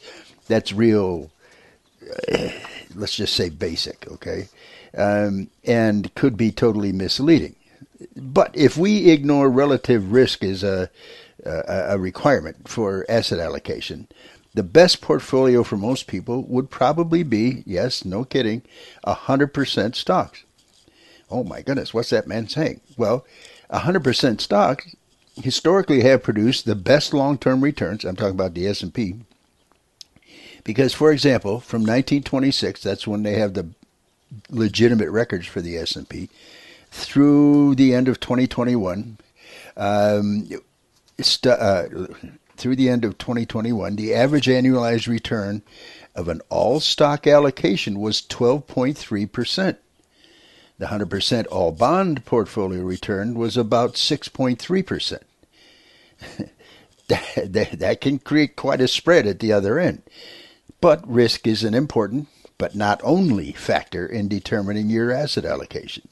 that's 0.47 0.73
real, 0.73 1.31
uh, 2.33 2.49
let's 2.95 3.17
just 3.17 3.35
say 3.35 3.49
basic, 3.49 4.07
okay? 4.11 4.49
Um, 4.97 5.51
and 5.65 6.13
could 6.15 6.37
be 6.37 6.51
totally 6.51 6.93
misleading. 6.93 7.55
But 8.17 8.57
if 8.57 8.77
we 8.77 9.11
ignore 9.11 9.51
relative 9.51 10.13
risk 10.13 10.43
as 10.43 10.63
a, 10.63 10.91
a, 11.45 11.87
a 11.91 11.99
requirement 11.99 12.69
for 12.69 13.05
asset 13.09 13.39
allocation, 13.39 14.09
the 14.55 14.63
best 14.63 15.01
portfolio 15.01 15.63
for 15.63 15.77
most 15.77 16.07
people 16.07 16.43
would 16.45 16.71
probably 16.71 17.23
be, 17.23 17.63
yes, 17.67 18.05
no 18.05 18.25
kidding, 18.25 18.63
100% 19.07 19.95
stocks. 19.95 20.45
Oh 21.31 21.45
my 21.45 21.61
goodness, 21.63 21.93
what's 21.93 22.11
that 22.11 22.27
man 22.27 22.49
saying? 22.49 22.81
Well, 22.97 23.27
100% 23.71 24.41
stocks 24.41 24.97
historically 25.43 26.03
have 26.03 26.23
produced 26.23 26.65
the 26.65 26.75
best 26.75 27.13
long-term 27.13 27.63
returns. 27.63 28.05
I'm 28.05 28.17
talking 28.17 28.33
about 28.33 28.55
the 28.55 28.67
S&P. 28.67 29.17
Because 30.65 30.93
for 30.95 31.13
example, 31.13 31.61
from 31.61 31.83
1926, 31.83 32.83
that's 32.83 33.07
when 33.07 33.23
they 33.23 33.35
have 33.35 33.55
the 33.55 33.69
legitimate 34.51 35.11
records 35.11 35.47
for 35.47 35.61
the 35.61 35.77
S&P, 35.79 36.29
through 36.91 37.75
the 37.75 37.95
end 37.95 38.09
of 38.09 38.21
2021, 38.21 39.19
um, 39.77 40.49
st- 41.21 41.59
uh, 41.59 41.85
through 42.59 42.77
the 42.77 42.89
end 42.89 43.05
of 43.05 43.19
2021, 43.19 43.97
the 43.97 44.15
average 44.15 44.47
annualized 44.47 45.09
return 45.09 45.63
of 46.15 46.29
an 46.29 46.41
all 46.49 46.81
stock 46.81 47.27
allocation 47.27 48.01
was 48.01 48.21
12.3%. 48.21 49.77
The 50.79 50.87
100% 50.87 51.47
all 51.51 51.73
bond 51.73 52.25
portfolio 52.25 52.83
return 52.83 53.35
was 53.35 53.57
about 53.57 53.95
6.3%. 53.95 55.19
that, 57.09 57.99
can 58.01 58.19
create 58.19 58.57
quite 58.57 58.81
a 58.81 58.89
spread 58.89 59.27
at 59.27 59.41
the 59.41 59.53
other 59.53 59.79
end. 59.79 60.03
But 60.81 61.09
risk 61.09 61.47
is 61.47 61.65
an 61.65 61.75
important, 61.75 62.29
but 62.59 62.75
not 62.75 63.01
only, 63.03 63.53
factor 63.53 64.07
in 64.07 64.29
determining 64.29 64.91
your 64.91 65.11
asset 65.11 65.45
allocation. 65.45 66.09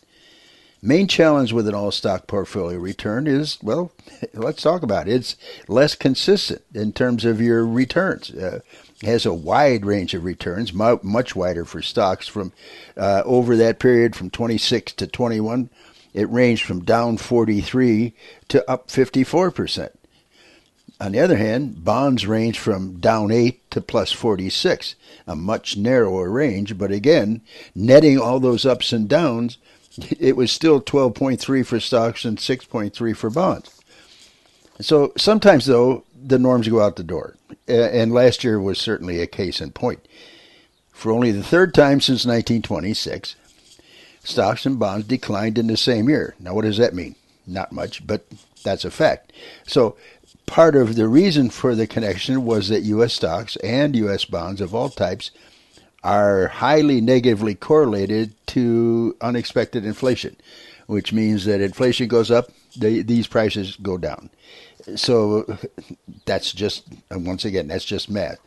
Main 0.86 1.08
challenge 1.08 1.52
with 1.52 1.66
an 1.66 1.74
all 1.74 1.90
stock 1.90 2.28
portfolio 2.28 2.78
return 2.78 3.26
is, 3.26 3.58
well, 3.60 3.90
let's 4.34 4.62
talk 4.62 4.84
about 4.84 5.08
it. 5.08 5.14
It's 5.14 5.36
less 5.66 5.96
consistent 5.96 6.62
in 6.72 6.92
terms 6.92 7.24
of 7.24 7.40
your 7.40 7.66
returns. 7.66 8.30
Uh, 8.30 8.60
has 9.02 9.26
a 9.26 9.34
wide 9.34 9.84
range 9.84 10.14
of 10.14 10.22
returns, 10.22 10.72
much 10.72 11.34
wider 11.34 11.64
for 11.64 11.82
stocks 11.82 12.28
from 12.28 12.52
uh, 12.96 13.22
over 13.24 13.56
that 13.56 13.80
period 13.80 14.14
from 14.14 14.30
26 14.30 14.92
to 14.92 15.08
21. 15.08 15.70
It 16.14 16.30
ranged 16.30 16.62
from 16.62 16.84
down 16.84 17.16
43 17.16 18.14
to 18.46 18.70
up 18.70 18.88
54 18.88 19.50
percent. 19.50 19.98
On 21.00 21.12
the 21.12 21.20
other 21.20 21.36
hand, 21.36 21.84
bonds 21.84 22.26
range 22.26 22.60
from 22.60 23.00
down 23.00 23.32
8 23.32 23.70
to 23.72 23.80
plus 23.82 24.12
46, 24.12 24.94
a 25.26 25.34
much 25.34 25.76
narrower 25.76 26.30
range, 26.30 26.78
but 26.78 26.90
again, 26.90 27.42
netting 27.74 28.18
all 28.18 28.40
those 28.40 28.64
ups 28.64 28.94
and 28.94 29.06
downs, 29.06 29.58
it 30.18 30.36
was 30.36 30.52
still 30.52 30.80
12.3 30.80 31.66
for 31.66 31.80
stocks 31.80 32.24
and 32.24 32.38
6.3 32.38 33.16
for 33.16 33.30
bonds. 33.30 33.80
So 34.80 35.12
sometimes, 35.16 35.66
though, 35.66 36.04
the 36.14 36.38
norms 36.38 36.68
go 36.68 36.80
out 36.80 36.96
the 36.96 37.02
door. 37.02 37.36
And 37.66 38.12
last 38.12 38.44
year 38.44 38.60
was 38.60 38.78
certainly 38.78 39.20
a 39.20 39.26
case 39.26 39.60
in 39.60 39.72
point. 39.72 40.06
For 40.92 41.12
only 41.12 41.30
the 41.30 41.42
third 41.42 41.74
time 41.74 42.00
since 42.00 42.24
1926, 42.24 43.36
stocks 44.22 44.66
and 44.66 44.78
bonds 44.78 45.06
declined 45.06 45.58
in 45.58 45.66
the 45.66 45.76
same 45.76 46.08
year. 46.08 46.34
Now, 46.38 46.54
what 46.54 46.64
does 46.64 46.78
that 46.78 46.94
mean? 46.94 47.16
Not 47.46 47.72
much, 47.72 48.06
but 48.06 48.26
that's 48.64 48.84
a 48.84 48.90
fact. 48.90 49.32
So, 49.66 49.96
part 50.46 50.74
of 50.74 50.96
the 50.96 51.08
reason 51.08 51.50
for 51.50 51.74
the 51.74 51.86
connection 51.86 52.44
was 52.44 52.68
that 52.68 52.82
U.S. 52.82 53.12
stocks 53.14 53.56
and 53.56 53.94
U.S. 53.96 54.24
bonds 54.24 54.60
of 54.60 54.74
all 54.74 54.88
types 54.88 55.30
are 56.06 56.46
highly 56.46 57.00
negatively 57.00 57.56
correlated 57.56 58.32
to 58.46 59.16
unexpected 59.20 59.84
inflation, 59.84 60.36
which 60.86 61.12
means 61.12 61.44
that 61.46 61.60
inflation 61.60 62.06
goes 62.06 62.30
up, 62.30 62.48
they, 62.76 63.02
these 63.02 63.26
prices 63.26 63.76
go 63.82 63.98
down. 63.98 64.30
So 64.94 65.58
that's 66.24 66.52
just, 66.52 66.84
once 67.10 67.44
again, 67.44 67.66
that's 67.66 67.84
just 67.84 68.08
math. 68.08 68.38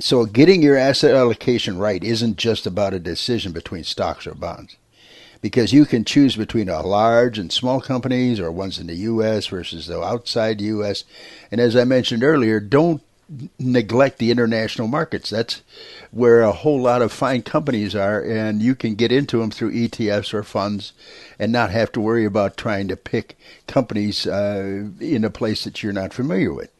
So 0.00 0.26
getting 0.26 0.62
your 0.62 0.76
asset 0.76 1.14
allocation 1.14 1.78
right 1.78 2.02
isn't 2.02 2.36
just 2.36 2.66
about 2.66 2.92
a 2.92 2.98
decision 2.98 3.52
between 3.52 3.84
stocks 3.84 4.26
or 4.26 4.34
bonds. 4.34 4.76
Because 5.40 5.72
you 5.72 5.86
can 5.86 6.04
choose 6.04 6.34
between 6.34 6.68
a 6.68 6.82
large 6.82 7.38
and 7.38 7.52
small 7.52 7.80
companies 7.80 8.40
or 8.40 8.50
ones 8.50 8.80
in 8.80 8.88
the 8.88 8.96
U.S. 8.96 9.46
versus 9.46 9.86
the 9.86 10.02
outside 10.02 10.60
U.S. 10.60 11.04
And 11.52 11.60
as 11.60 11.76
I 11.76 11.84
mentioned 11.84 12.24
earlier, 12.24 12.58
don't 12.58 13.00
neglect 13.58 14.18
the 14.18 14.30
international 14.30 14.88
markets. 14.88 15.30
That's 15.30 15.62
where 16.10 16.42
a 16.42 16.52
whole 16.52 16.80
lot 16.80 17.02
of 17.02 17.12
fine 17.12 17.42
companies 17.42 17.94
are, 17.94 18.20
and 18.20 18.60
you 18.60 18.74
can 18.74 18.94
get 18.94 19.12
into 19.12 19.38
them 19.38 19.50
through 19.50 19.72
ETFs 19.72 20.34
or 20.34 20.42
funds 20.42 20.92
and 21.38 21.52
not 21.52 21.70
have 21.70 21.92
to 21.92 22.00
worry 22.00 22.24
about 22.24 22.56
trying 22.56 22.88
to 22.88 22.96
pick 22.96 23.38
companies 23.66 24.26
uh, 24.26 24.88
in 25.00 25.24
a 25.24 25.30
place 25.30 25.64
that 25.64 25.82
you're 25.82 25.92
not 25.92 26.12
familiar 26.12 26.52
with. 26.52 26.70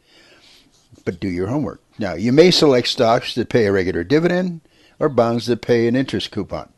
But 1.05 1.19
do 1.19 1.29
your 1.29 1.47
homework. 1.47 1.81
Now, 1.97 2.13
you 2.13 2.31
may 2.31 2.51
select 2.51 2.87
stocks 2.89 3.33
that 3.35 3.49
pay 3.49 3.65
a 3.65 3.71
regular 3.71 4.03
dividend 4.03 4.61
or 4.99 5.09
bonds 5.09 5.47
that 5.47 5.61
pay 5.61 5.87
an 5.87 5.95
interest 5.95 6.31
coupon. 6.31 6.69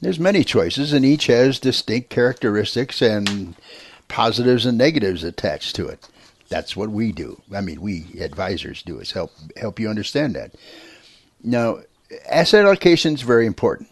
There's 0.00 0.18
many 0.18 0.42
choices, 0.42 0.92
and 0.92 1.04
each 1.04 1.26
has 1.26 1.58
distinct 1.58 2.10
characteristics 2.10 3.02
and 3.02 3.54
positives 4.08 4.66
and 4.66 4.76
negatives 4.76 5.22
attached 5.22 5.76
to 5.76 5.86
it. 5.88 6.08
That's 6.48 6.76
what 6.76 6.90
we 6.90 7.12
do. 7.12 7.40
I 7.54 7.60
mean, 7.60 7.80
we 7.80 8.06
advisors 8.20 8.82
do 8.82 8.98
is 8.98 9.12
help 9.12 9.32
help 9.56 9.80
you 9.80 9.88
understand 9.88 10.34
that. 10.34 10.54
Now, 11.42 11.78
asset 12.28 12.64
allocation 12.64 13.14
is 13.14 13.22
very 13.22 13.46
important, 13.46 13.88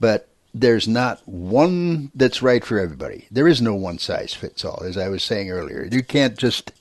but 0.00 0.28
there's 0.52 0.88
not 0.88 1.26
one 1.28 2.10
that's 2.14 2.42
right 2.42 2.64
for 2.64 2.78
everybody. 2.78 3.26
There 3.30 3.46
is 3.46 3.60
no 3.60 3.74
one 3.74 3.98
size 3.98 4.32
fits 4.32 4.64
all, 4.64 4.82
as 4.84 4.96
I 4.96 5.08
was 5.08 5.22
saying 5.22 5.50
earlier. 5.50 5.86
You 5.90 6.02
can't 6.02 6.36
just 6.38 6.72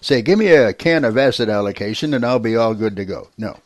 say, 0.00 0.22
"Give 0.22 0.38
me 0.38 0.48
a 0.48 0.72
can 0.72 1.04
of 1.04 1.18
asset 1.18 1.48
allocation, 1.48 2.14
and 2.14 2.24
I'll 2.24 2.38
be 2.38 2.56
all 2.56 2.74
good 2.74 2.96
to 2.96 3.04
go." 3.04 3.28
No, 3.36 3.58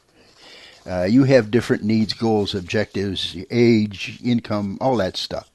uh, 0.85 1.05
you 1.05 1.25
have 1.25 1.51
different 1.51 1.85
needs, 1.85 2.13
goals, 2.13 2.55
objectives, 2.55 3.37
age, 3.51 4.19
income, 4.23 4.79
all 4.81 4.97
that 4.97 5.17
stuff. 5.17 5.49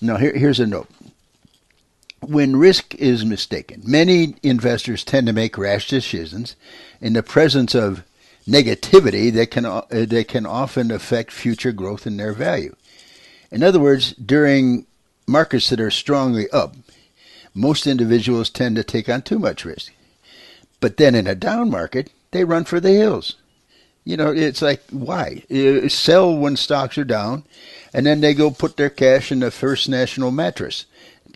Now, 0.00 0.16
here, 0.16 0.32
here's 0.34 0.60
a 0.60 0.66
note. 0.66 0.88
When 2.20 2.56
risk 2.56 2.94
is 2.94 3.24
mistaken, 3.24 3.82
many 3.84 4.36
investors 4.42 5.04
tend 5.04 5.26
to 5.26 5.32
make 5.32 5.58
rash 5.58 5.88
decisions 5.88 6.56
in 7.00 7.12
the 7.12 7.22
presence 7.22 7.74
of 7.74 8.04
negativity 8.46 9.32
that 9.32 9.50
can 9.50 9.64
uh, 9.64 9.82
that 9.90 10.28
can 10.28 10.46
often 10.46 10.90
affect 10.90 11.32
future 11.32 11.72
growth 11.72 12.06
in 12.06 12.16
their 12.16 12.32
value. 12.32 12.74
In 13.50 13.62
other 13.62 13.78
words, 13.78 14.12
during 14.14 14.86
markets 15.26 15.68
that 15.70 15.80
are 15.80 15.90
strongly 15.90 16.48
up, 16.50 16.74
most 17.54 17.86
individuals 17.86 18.50
tend 18.50 18.76
to 18.76 18.84
take 18.84 19.08
on 19.08 19.22
too 19.22 19.38
much 19.38 19.64
risk. 19.64 19.92
But 20.80 20.96
then 20.96 21.14
in 21.14 21.26
a 21.26 21.34
down 21.34 21.70
market, 21.70 22.10
they 22.32 22.44
run 22.44 22.64
for 22.64 22.80
the 22.80 22.90
hills. 22.90 23.36
You 24.04 24.16
know, 24.16 24.32
it's 24.32 24.62
like, 24.62 24.82
why? 24.90 25.44
You 25.48 25.88
sell 25.88 26.36
when 26.36 26.56
stocks 26.56 26.98
are 26.98 27.04
down, 27.04 27.44
and 27.94 28.04
then 28.04 28.20
they 28.20 28.34
go 28.34 28.50
put 28.50 28.76
their 28.76 28.90
cash 28.90 29.30
in 29.30 29.38
the 29.38 29.52
First 29.52 29.88
National 29.88 30.32
mattress. 30.32 30.86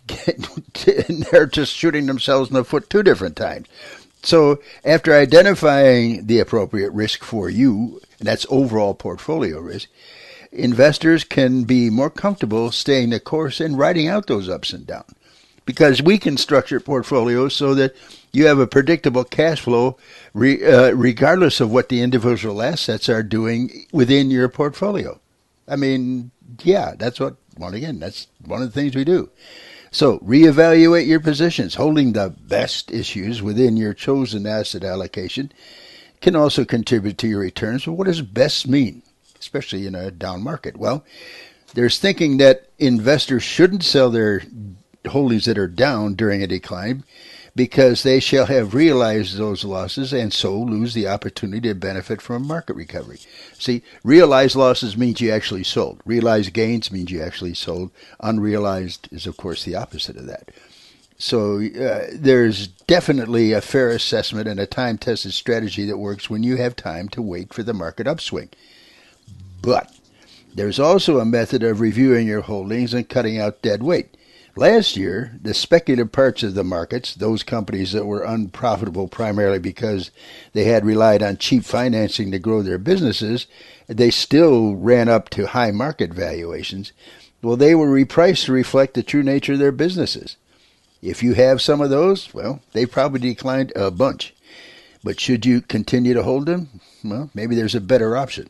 and 0.27 1.23
they're 1.31 1.47
just 1.47 1.75
shooting 1.75 2.07
themselves 2.07 2.51
in 2.51 2.55
the 2.55 2.65
foot 2.65 2.91
two 2.91 3.03
different 3.03 3.37
times. 3.37 3.69
So, 4.27 4.59
after 4.85 5.15
identifying 5.15 6.27
the 6.27 6.41
appropriate 6.41 6.91
risk 6.91 7.23
for 7.23 7.49
you, 7.49 8.01
and 8.19 8.27
that's 8.27 8.45
overall 8.51 8.93
portfolio 8.93 9.61
risk, 9.61 9.89
investors 10.51 11.23
can 11.23 11.63
be 11.63 11.91
more 11.91 12.11
comfortable 12.11 12.73
staying 12.73 13.11
the 13.11 13.21
course 13.21 13.61
and 13.61 13.79
riding 13.79 14.09
out 14.09 14.27
those 14.27 14.49
ups 14.49 14.73
and 14.73 14.85
downs. 14.85 15.15
Because 15.65 16.03
we 16.03 16.19
can 16.19 16.37
structure 16.37 16.81
portfolios 16.81 17.55
so 17.55 17.73
that 17.77 17.95
you 18.33 18.47
have 18.47 18.59
a 18.59 18.67
predictable 18.67 19.23
cash 19.23 19.61
flow 19.61 19.97
re, 20.35 20.65
uh, 20.65 20.91
regardless 20.91 21.61
of 21.61 21.71
what 21.71 21.89
the 21.89 22.03
individual 22.03 22.63
assets 22.63 23.09
are 23.09 23.23
doing 23.23 23.87
within 23.93 24.33
your 24.33 24.49
portfolio. 24.49 25.21
I 25.69 25.77
mean, 25.77 26.33
yeah, 26.65 26.95
that's 26.99 27.21
what, 27.21 27.37
one 27.57 27.75
again, 27.75 28.01
that's 28.01 28.27
one 28.45 28.61
of 28.61 28.73
the 28.73 28.81
things 28.81 28.97
we 28.97 29.05
do. 29.05 29.31
So 29.91 30.19
reevaluate 30.19 31.07
your 31.07 31.21
positions. 31.21 31.75
Holding 31.75 32.13
the 32.13 32.31
best 32.31 32.91
issues 32.91 33.43
within 33.43 33.77
your 33.77 33.95
chosen 33.95 34.47
asset 34.47 34.85
allocation 34.85 35.53
can 36.21 36.37
also 36.37 36.65
contribute 36.65 37.19
to 37.19 37.29
your 37.29 37.41
returns. 37.41 37.85
But 37.85 37.93
what 37.93 38.07
does 38.07 38.23
best 38.23 38.67
mean, 38.67 39.03
especially 39.39 39.87
in 39.87 39.95
a 39.95 40.11
down 40.11 40.43
market? 40.43 40.77
Well, 40.77 41.05
there's 41.75 41.99
thinking 41.99 42.39
that 42.39 42.69
investors 42.79 43.43
shouldn't 43.43 43.85
sell 43.85 44.11
their 44.11 44.43
holdings 45.07 45.45
that 45.45 45.59
are 45.59 45.69
down 45.69 46.15
during 46.15 46.43
a 46.43 46.47
decline 46.47 47.05
because 47.57 48.03
they 48.03 48.21
shall 48.21 48.47
have 48.47 48.75
realized 48.75 49.37
those 49.37 49.65
losses 49.65 50.13
and 50.13 50.31
so 50.33 50.57
lose 50.57 50.93
the 50.93 51.09
opportunity 51.09 51.67
to 51.69 51.75
benefit 51.75 52.21
from 52.21 52.37
a 52.37 52.47
market 52.47 52.77
recovery. 52.77 53.19
See, 53.59 53.83
realized 54.05 54.55
losses 54.55 54.97
means 54.97 55.23
you 55.23 55.33
actually 55.33 55.65
sold. 55.65 56.03
Realized 56.05 56.53
gains 56.53 56.93
means 56.93 57.11
you 57.11 57.23
actually 57.23 57.55
sold. 57.55 57.91
Unrealized 58.21 59.09
is, 59.11 59.27
of 59.27 59.39
course, 59.39 59.65
the 59.65 59.75
opposite 59.75 60.17
of 60.17 60.27
that. 60.27 60.51
So 61.19 61.63
uh, 61.63 62.09
there's 62.13 62.67
definitely 62.67 63.53
a 63.53 63.63
fair 63.63 63.89
assessment 63.89 64.49
and 64.49 64.61
a 64.61 64.67
time 64.67 64.99
tested 64.99 65.33
strategy 65.33 65.87
that 65.87 65.97
works 65.97 66.29
when 66.29 66.43
you 66.43 66.59
have 66.59 66.77
time 66.77 67.09
to 67.11 67.23
wait 67.23 67.55
for 67.55 67.63
the 67.63 67.73
market 67.73 68.07
upswing. 68.07 68.51
But 69.63 69.91
there's 70.55 70.79
also 70.79 71.21
a 71.21 71.25
method 71.25 71.63
of 71.63 71.81
reviewing 71.81 72.27
your 72.27 72.43
holdings 72.43 72.93
and 72.93 73.09
cutting 73.09 73.39
out 73.39 73.63
dead 73.63 73.83
weight. 73.83 74.15
Last 74.59 74.97
year, 74.97 75.39
the 75.43 75.53
speculative 75.53 76.13
parts 76.13 76.43
of 76.43 76.55
the 76.55 76.65
markets, 76.65 77.15
those 77.15 77.43
companies 77.43 77.93
that 77.93 78.07
were 78.07 78.23
unprofitable 78.23 79.07
primarily 79.07 79.59
because 79.59 80.11
they 80.55 80.65
had 80.65 80.87
relied 80.87 81.23
on 81.23 81.37
cheap 81.37 81.63
financing 81.63 82.31
to 82.31 82.39
grow 82.39 82.63
their 82.63 82.79
businesses, 82.79 83.47
they 83.87 84.11
still 84.11 84.75
ran 84.75 85.11
up 85.11 85.29
to 85.31 85.49
high 85.49 85.73
market 85.73 86.11
valuations. 86.15 86.93
Well, 87.43 87.59
they 87.59 87.75
were 87.75 87.89
repriced 87.89 88.47
to 88.47 88.53
reflect 88.53 88.95
the 88.95 89.03
true 89.03 89.23
nature 89.23 89.53
of 89.53 89.59
their 89.59 89.73
businesses. 89.73 90.39
If 91.03 91.23
you 91.23 91.35
have 91.35 91.61
some 91.61 91.83
of 91.83 91.91
those, 91.91 92.33
well, 92.33 92.63
they 92.73 92.87
probably 92.87 93.21
declined 93.21 93.75
a 93.77 93.91
bunch. 93.91 94.35
But 95.05 95.21
should 95.21 95.45
you 95.45 95.61
continue 95.61 96.15
to 96.15 96.23
hold 96.23 96.47
them? 96.47 96.81
Well, 97.05 97.31
maybe 97.35 97.57
there's 97.57 97.75
a 97.75 97.81
better 97.81 98.17
option 98.17 98.49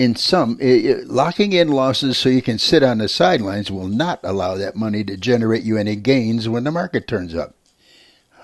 in 0.00 0.16
some, 0.16 0.56
it, 0.60 1.08
locking 1.08 1.52
in 1.52 1.68
losses 1.68 2.16
so 2.16 2.30
you 2.30 2.40
can 2.40 2.58
sit 2.58 2.82
on 2.82 2.96
the 2.98 3.08
sidelines 3.08 3.70
will 3.70 3.86
not 3.86 4.18
allow 4.22 4.54
that 4.54 4.74
money 4.74 5.04
to 5.04 5.14
generate 5.14 5.62
you 5.62 5.76
any 5.76 5.94
gains 5.94 6.48
when 6.48 6.64
the 6.64 6.70
market 6.70 7.06
turns 7.06 7.34
up. 7.34 7.54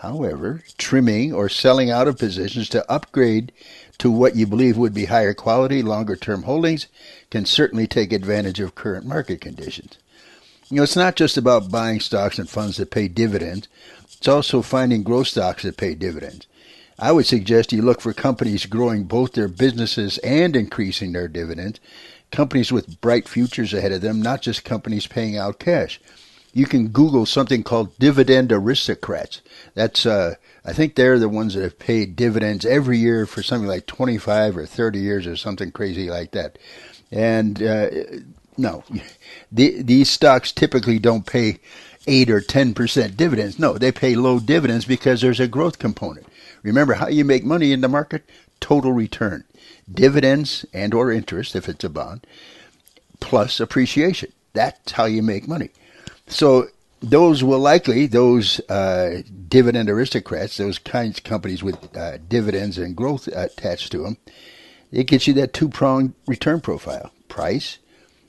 However, 0.00 0.62
trimming 0.76 1.32
or 1.32 1.48
selling 1.48 1.90
out 1.90 2.08
of 2.08 2.18
positions 2.18 2.68
to 2.68 2.90
upgrade 2.92 3.52
to 3.96 4.10
what 4.10 4.36
you 4.36 4.46
believe 4.46 4.76
would 4.76 4.92
be 4.92 5.06
higher 5.06 5.32
quality, 5.32 5.82
longer 5.82 6.14
term 6.14 6.42
holdings 6.42 6.88
can 7.30 7.46
certainly 7.46 7.86
take 7.86 8.12
advantage 8.12 8.60
of 8.60 8.74
current 8.74 9.06
market 9.06 9.40
conditions. 9.40 9.96
You 10.68 10.76
know, 10.76 10.82
it's 10.82 10.94
not 10.94 11.16
just 11.16 11.38
about 11.38 11.70
buying 11.70 12.00
stocks 12.00 12.38
and 12.38 12.50
funds 12.50 12.76
that 12.76 12.90
pay 12.90 13.08
dividends, 13.08 13.66
it's 14.12 14.28
also 14.28 14.60
finding 14.60 15.02
growth 15.02 15.28
stocks 15.28 15.62
that 15.62 15.78
pay 15.78 15.94
dividends. 15.94 16.46
I 16.98 17.12
would 17.12 17.26
suggest 17.26 17.72
you 17.72 17.82
look 17.82 18.00
for 18.00 18.12
companies 18.12 18.66
growing 18.66 19.04
both 19.04 19.32
their 19.32 19.48
businesses 19.48 20.18
and 20.18 20.56
increasing 20.56 21.12
their 21.12 21.28
dividends, 21.28 21.78
companies 22.30 22.72
with 22.72 23.00
bright 23.00 23.28
futures 23.28 23.74
ahead 23.74 23.92
of 23.92 24.00
them, 24.00 24.22
not 24.22 24.42
just 24.42 24.64
companies 24.64 25.06
paying 25.06 25.36
out 25.36 25.58
cash. 25.58 26.00
You 26.54 26.64
can 26.64 26.88
Google 26.88 27.26
something 27.26 27.62
called 27.62 27.98
dividend 27.98 28.50
aristocrats. 28.50 29.42
That's 29.74 30.06
uh, 30.06 30.36
I 30.64 30.72
think 30.72 30.94
they're 30.94 31.18
the 31.18 31.28
ones 31.28 31.52
that 31.54 31.62
have 31.62 31.78
paid 31.78 32.16
dividends 32.16 32.64
every 32.64 32.98
year 32.98 33.26
for 33.26 33.42
something 33.42 33.68
like 33.68 33.86
25 33.86 34.56
or 34.56 34.64
30 34.64 34.98
years 34.98 35.26
or 35.26 35.36
something 35.36 35.70
crazy 35.70 36.08
like 36.08 36.30
that. 36.30 36.58
And 37.12 37.62
uh, 37.62 37.90
no, 38.56 38.84
the, 39.52 39.82
these 39.82 40.08
stocks 40.08 40.50
typically 40.50 40.98
don't 40.98 41.26
pay 41.26 41.58
8 42.06 42.30
or 42.30 42.40
10% 42.40 43.16
dividends. 43.16 43.58
No, 43.58 43.74
they 43.74 43.92
pay 43.92 44.14
low 44.14 44.40
dividends 44.40 44.86
because 44.86 45.20
there's 45.20 45.40
a 45.40 45.48
growth 45.48 45.78
component. 45.78 46.26
Remember 46.66 46.94
how 46.94 47.08
you 47.08 47.24
make 47.24 47.44
money 47.44 47.72
in 47.72 47.80
the 47.80 47.88
market? 47.88 48.28
Total 48.60 48.92
return. 48.92 49.44
Dividends 49.90 50.66
and 50.72 50.92
or 50.92 51.12
interest 51.12 51.54
if 51.54 51.68
it's 51.68 51.84
a 51.84 51.88
bond 51.88 52.26
plus 53.20 53.60
appreciation. 53.60 54.32
That's 54.52 54.92
how 54.92 55.04
you 55.04 55.22
make 55.22 55.46
money. 55.46 55.70
So 56.26 56.68
those 57.00 57.44
will 57.44 57.58
likely 57.58 58.06
those 58.06 58.60
uh, 58.68 59.22
dividend 59.48 59.88
aristocrats, 59.88 60.56
those 60.56 60.78
kinds 60.78 61.18
of 61.18 61.24
companies 61.24 61.62
with 61.62 61.96
uh, 61.96 62.18
dividends 62.28 62.78
and 62.78 62.96
growth 62.96 63.28
attached 63.28 63.92
to 63.92 63.98
them, 64.02 64.16
it 64.90 65.04
gets 65.04 65.26
you 65.26 65.34
that 65.34 65.52
two 65.52 65.68
pronged 65.68 66.14
return 66.26 66.60
profile: 66.60 67.12
price, 67.28 67.78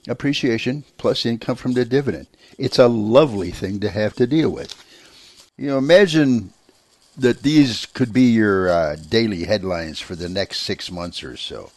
appreciation, 0.08 0.84
plus 0.98 1.26
income 1.26 1.56
from 1.56 1.74
the 1.74 1.86
dividend. 1.86 2.28
It's 2.58 2.80
a 2.80 2.88
lovely 2.88 3.52
thing 3.52 3.80
to 3.80 3.90
have 3.90 4.14
to 4.16 4.28
deal 4.28 4.50
with. 4.50 4.76
You 5.58 5.68
know, 5.68 5.78
imagine 5.78 6.54
that 7.18 7.42
these 7.42 7.88
could 7.88 8.14
be 8.14 8.30
your 8.32 8.70
uh, 8.70 8.96
daily 8.96 9.46
headlines 9.46 10.00
for 10.00 10.16
the 10.16 10.30
next 10.30 10.60
six 10.60 10.92
months 10.92 11.24
or 11.24 11.36
so, 11.36 11.72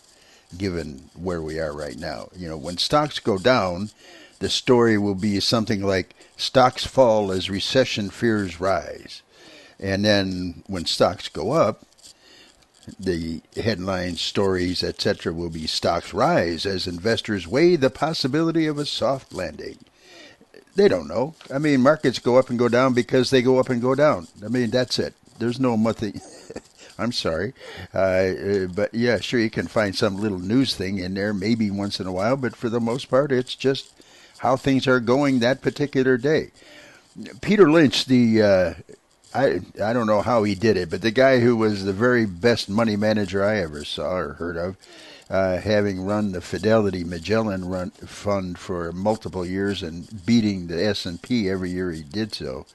given 0.56 1.08
where 1.14 1.40
we 1.40 1.58
are 1.58 1.72
right 1.72 1.98
now. 1.98 2.28
You 2.36 2.48
know, 2.48 2.58
when 2.58 2.76
stocks 2.76 3.18
go 3.18 3.38
down, 3.38 3.90
the 4.38 4.50
story 4.50 4.98
will 4.98 5.14
be 5.14 5.40
something 5.40 5.82
like 5.82 6.14
stocks 6.36 6.84
fall 6.84 7.32
as 7.32 7.48
recession 7.48 8.10
fears 8.10 8.60
rise. 8.60 9.22
And 9.78 10.04
then 10.04 10.62
when 10.66 10.84
stocks 10.84 11.28
go 11.28 11.52
up, 11.52 11.86
the 12.98 13.40
headlines, 13.56 14.20
stories, 14.20 14.82
etc., 14.82 15.32
will 15.32 15.48
be 15.48 15.66
stocks 15.66 16.12
rise 16.12 16.66
as 16.66 16.86
investors 16.86 17.46
weigh 17.46 17.76
the 17.76 17.88
possibility 17.88 18.66
of 18.66 18.78
a 18.78 18.84
soft 18.84 19.32
landing. 19.32 19.78
They 20.74 20.88
don't 20.88 21.08
know. 21.08 21.34
I 21.52 21.58
mean, 21.58 21.80
markets 21.80 22.18
go 22.18 22.36
up 22.36 22.50
and 22.50 22.58
go 22.58 22.68
down 22.68 22.92
because 22.92 23.30
they 23.30 23.42
go 23.42 23.58
up 23.58 23.70
and 23.70 23.80
go 23.80 23.94
down. 23.94 24.28
I 24.44 24.48
mean, 24.48 24.70
that's 24.70 24.98
it 24.98 25.14
there's 25.40 25.60
no 25.60 25.76
monthly. 25.76 26.14
I'm 26.98 27.12
sorry, 27.12 27.54
uh, 27.94 27.98
uh, 27.98 28.66
but 28.66 28.92
yeah, 28.94 29.20
sure 29.20 29.40
you 29.40 29.48
can 29.48 29.66
find 29.66 29.96
some 29.96 30.16
little 30.16 30.38
news 30.38 30.74
thing 30.76 30.98
in 30.98 31.14
there 31.14 31.32
maybe 31.32 31.70
once 31.70 31.98
in 31.98 32.06
a 32.06 32.12
while, 32.12 32.36
but 32.36 32.54
for 32.54 32.68
the 32.68 32.80
most 32.80 33.06
part, 33.06 33.32
it's 33.32 33.54
just 33.54 33.90
how 34.38 34.56
things 34.56 34.86
are 34.86 35.00
going 35.00 35.38
that 35.38 35.62
particular 35.62 36.18
day. 36.18 36.50
Peter 37.40 37.70
Lynch, 37.70 38.04
the 38.04 38.42
uh, 38.42 38.74
I 39.34 39.60
I 39.82 39.92
don't 39.92 40.06
know 40.06 40.22
how 40.22 40.42
he 40.42 40.54
did 40.54 40.76
it, 40.76 40.90
but 40.90 41.02
the 41.02 41.10
guy 41.10 41.40
who 41.40 41.56
was 41.56 41.84
the 41.84 41.92
very 41.92 42.26
best 42.26 42.68
money 42.68 42.96
manager 42.96 43.44
I 43.44 43.58
ever 43.58 43.84
saw 43.84 44.16
or 44.16 44.32
heard 44.34 44.56
of, 44.56 44.76
uh, 45.30 45.58
having 45.58 46.04
run 46.04 46.32
the 46.32 46.40
Fidelity 46.40 47.04
Magellan 47.04 47.68
run 47.68 47.90
fund 47.92 48.58
for 48.58 48.92
multiple 48.92 49.46
years 49.46 49.82
and 49.82 50.26
beating 50.26 50.66
the 50.66 50.84
S 50.84 51.06
and 51.06 51.22
P 51.22 51.48
every 51.48 51.70
year 51.70 51.92
he 51.92 52.02
did 52.02 52.34
so. 52.34 52.66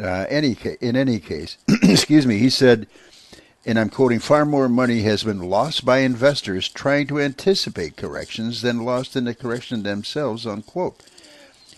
Uh, 0.00 0.26
any 0.28 0.56
in 0.80 0.96
any 0.96 1.18
case, 1.18 1.58
excuse 1.82 2.26
me, 2.26 2.38
he 2.38 2.50
said, 2.50 2.86
and 3.64 3.78
I'm 3.78 3.90
quoting: 3.90 4.18
"Far 4.18 4.44
more 4.44 4.68
money 4.68 5.02
has 5.02 5.22
been 5.22 5.40
lost 5.40 5.84
by 5.84 5.98
investors 5.98 6.68
trying 6.68 7.06
to 7.08 7.20
anticipate 7.20 7.96
corrections 7.96 8.62
than 8.62 8.84
lost 8.84 9.16
in 9.16 9.24
the 9.24 9.34
correction 9.34 9.82
themselves." 9.82 10.46
Unquote. 10.46 11.00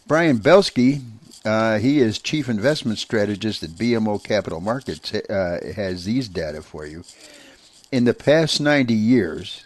Brian 0.06 0.38
Belski, 0.38 1.02
uh, 1.44 1.78
he 1.78 1.98
is 1.98 2.18
chief 2.18 2.48
investment 2.48 2.98
strategist 2.98 3.62
at 3.62 3.70
BMO 3.70 4.22
Capital 4.22 4.60
Markets, 4.60 5.14
uh, 5.14 5.72
has 5.74 6.04
these 6.04 6.28
data 6.28 6.60
for 6.60 6.84
you. 6.84 7.04
In 7.90 8.04
the 8.04 8.12
past 8.12 8.60
90 8.60 8.92
years, 8.92 9.64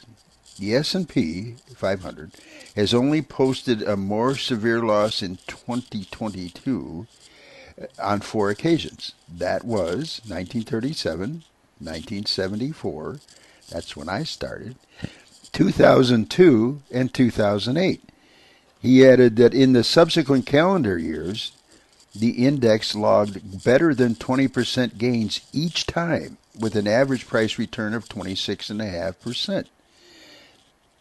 the 0.59 0.75
S&P 0.75 1.55
500 1.75 2.33
has 2.77 2.93
only 2.93 3.23
posted 3.23 3.83
a 3.83 3.97
more 3.97 4.37
severe 4.37 4.81
loss 4.81 5.23
in 5.23 5.39
2022 5.47 7.07
uh, 7.07 7.28
on 8.03 8.21
four 8.21 8.51
occasions. 8.51 9.14
That 9.29 9.64
was 9.64 10.21
1937, 10.27 11.45
1974, 11.81 13.21
that's 13.71 13.97
when 13.97 14.09
I 14.09 14.23
started, 14.25 14.77
2002, 15.53 16.83
and 16.91 17.12
2008. 17.12 18.03
He 18.81 19.07
added 19.07 19.37
that 19.37 19.55
in 19.55 19.73
the 19.73 19.85
subsequent 19.85 20.47
calendar 20.47 20.99
years, 20.99 21.53
the 22.14 22.47
index 22.47 22.95
logged 22.95 23.64
better 23.64 23.95
than 23.95 24.14
20% 24.14 24.99
gains 24.99 25.41
each 25.53 25.87
time 25.87 26.38
with 26.59 26.75
an 26.75 26.88
average 26.88 27.27
price 27.27 27.59
return 27.59 27.95
of 27.95 28.09
26.5%. 28.09 29.67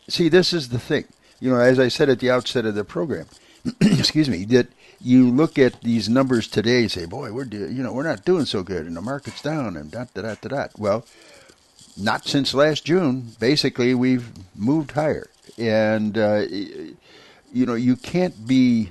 See, 0.10 0.30
this 0.30 0.54
is 0.54 0.70
the 0.70 0.80
thing. 0.80 1.06
You 1.40 1.52
know, 1.52 1.60
as 1.60 1.80
I 1.80 1.88
said 1.88 2.10
at 2.10 2.20
the 2.20 2.32
outset 2.32 2.66
of 2.66 2.76
the 2.76 2.84
program, 2.84 3.28
excuse 3.82 4.30
me, 4.30 4.46
that 4.46 4.68
you 5.02 5.30
look 5.30 5.60
at 5.60 5.82
these 5.82 6.10
numbers 6.10 6.48
today 6.48 6.82
and 6.82 6.92
say, 6.92 7.06
boy, 7.06 7.32
we're, 7.32 7.46
do- 7.46 7.72
you 7.72 7.84
know, 7.84 7.94
we're 7.94 8.04
not 8.08 8.26
doing 8.26 8.46
so 8.46 8.64
good 8.64 8.86
and 8.86 8.96
the 8.96 9.02
market's 9.02 9.42
down 9.42 9.78
and 9.78 9.92
dot, 9.92 10.14
dot, 10.14 10.24
dot, 10.24 10.42
dot, 10.42 10.52
dot. 10.52 10.72
Well, 10.80 11.06
not 11.98 12.26
since 12.26 12.54
last 12.54 12.86
June. 12.86 13.32
Basically, 13.40 13.94
we've 13.94 14.32
moved 14.56 14.92
higher. 14.92 15.28
And, 15.58 16.18
uh, 16.18 16.44
you 17.52 17.66
know, 17.66 17.76
you 17.76 17.96
can't 17.96 18.48
be 18.48 18.90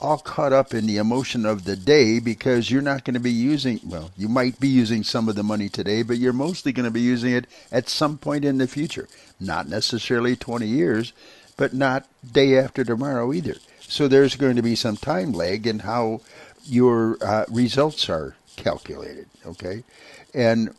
all 0.00 0.18
caught 0.18 0.52
up 0.52 0.74
in 0.74 0.86
the 0.86 0.98
emotion 0.98 1.46
of 1.46 1.64
the 1.64 1.76
day 1.76 2.18
because 2.18 2.70
you're 2.70 2.82
not 2.82 3.04
going 3.04 3.14
to 3.14 3.20
be 3.20 3.30
using, 3.30 3.80
well, 3.84 4.10
you 4.16 4.28
might 4.28 4.60
be 4.60 4.68
using 4.68 5.02
some 5.02 5.28
of 5.28 5.34
the 5.34 5.42
money 5.42 5.68
today, 5.68 6.02
but 6.02 6.18
you're 6.18 6.32
mostly 6.32 6.72
going 6.72 6.84
to 6.84 6.90
be 6.90 7.00
using 7.00 7.32
it 7.32 7.46
at 7.72 7.88
some 7.88 8.18
point 8.18 8.44
in 8.44 8.58
the 8.58 8.68
future. 8.68 9.08
Not 9.40 9.68
necessarily 9.68 10.36
20 10.36 10.66
years, 10.66 11.12
but 11.56 11.72
not 11.72 12.06
day 12.32 12.58
after 12.58 12.84
tomorrow 12.84 13.32
either. 13.32 13.56
So 13.80 14.08
there's 14.08 14.36
going 14.36 14.56
to 14.56 14.62
be 14.62 14.74
some 14.74 14.96
time 14.96 15.32
lag 15.32 15.66
in 15.66 15.80
how 15.80 16.20
your 16.64 17.18
uh, 17.22 17.44
results 17.50 18.08
are 18.08 18.36
calculated, 18.56 19.26
okay? 19.46 19.84
And 20.32 20.74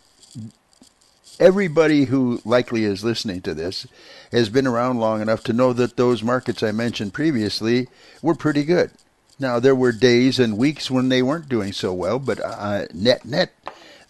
everybody 1.39 2.05
who 2.05 2.41
likely 2.45 2.83
is 2.83 3.03
listening 3.03 3.41
to 3.41 3.53
this 3.53 3.87
has 4.31 4.49
been 4.49 4.67
around 4.67 4.99
long 4.99 5.21
enough 5.21 5.43
to 5.43 5.53
know 5.53 5.73
that 5.73 5.97
those 5.97 6.23
markets 6.23 6.63
I 6.63 6.71
mentioned 6.71 7.13
previously 7.13 7.87
were 8.21 8.35
pretty 8.35 8.63
good. 8.63 8.91
Now, 9.37 9.59
there 9.59 9.75
were 9.75 9.91
days 9.91 10.39
and 10.39 10.57
weeks 10.57 10.89
when 10.89 11.09
they 11.09 11.21
weren't 11.21 11.49
doing 11.49 11.73
so 11.73 11.93
well, 11.93 12.19
but 12.19 12.39
uh, 12.39 12.85
net 12.93 13.25
net, 13.25 13.51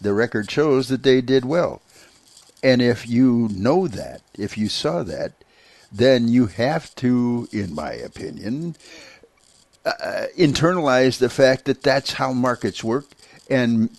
the 0.00 0.14
record 0.14 0.50
shows 0.50 0.88
that 0.88 1.02
they 1.02 1.20
did 1.20 1.44
well. 1.44 1.82
And 2.62 2.80
if 2.80 3.08
you 3.08 3.48
know 3.52 3.88
that, 3.88 4.22
if 4.34 4.56
you 4.56 4.68
saw 4.68 5.02
that, 5.02 5.32
then 5.96 6.28
you 6.28 6.46
have 6.46 6.94
to, 6.96 7.48
in 7.52 7.74
my 7.74 7.92
opinion, 7.92 8.76
uh, 9.84 10.26
internalize 10.36 11.18
the 11.18 11.30
fact 11.30 11.64
that 11.64 11.82
that's 11.82 12.14
how 12.14 12.32
markets 12.32 12.82
work 12.82 13.06
and 13.48 13.90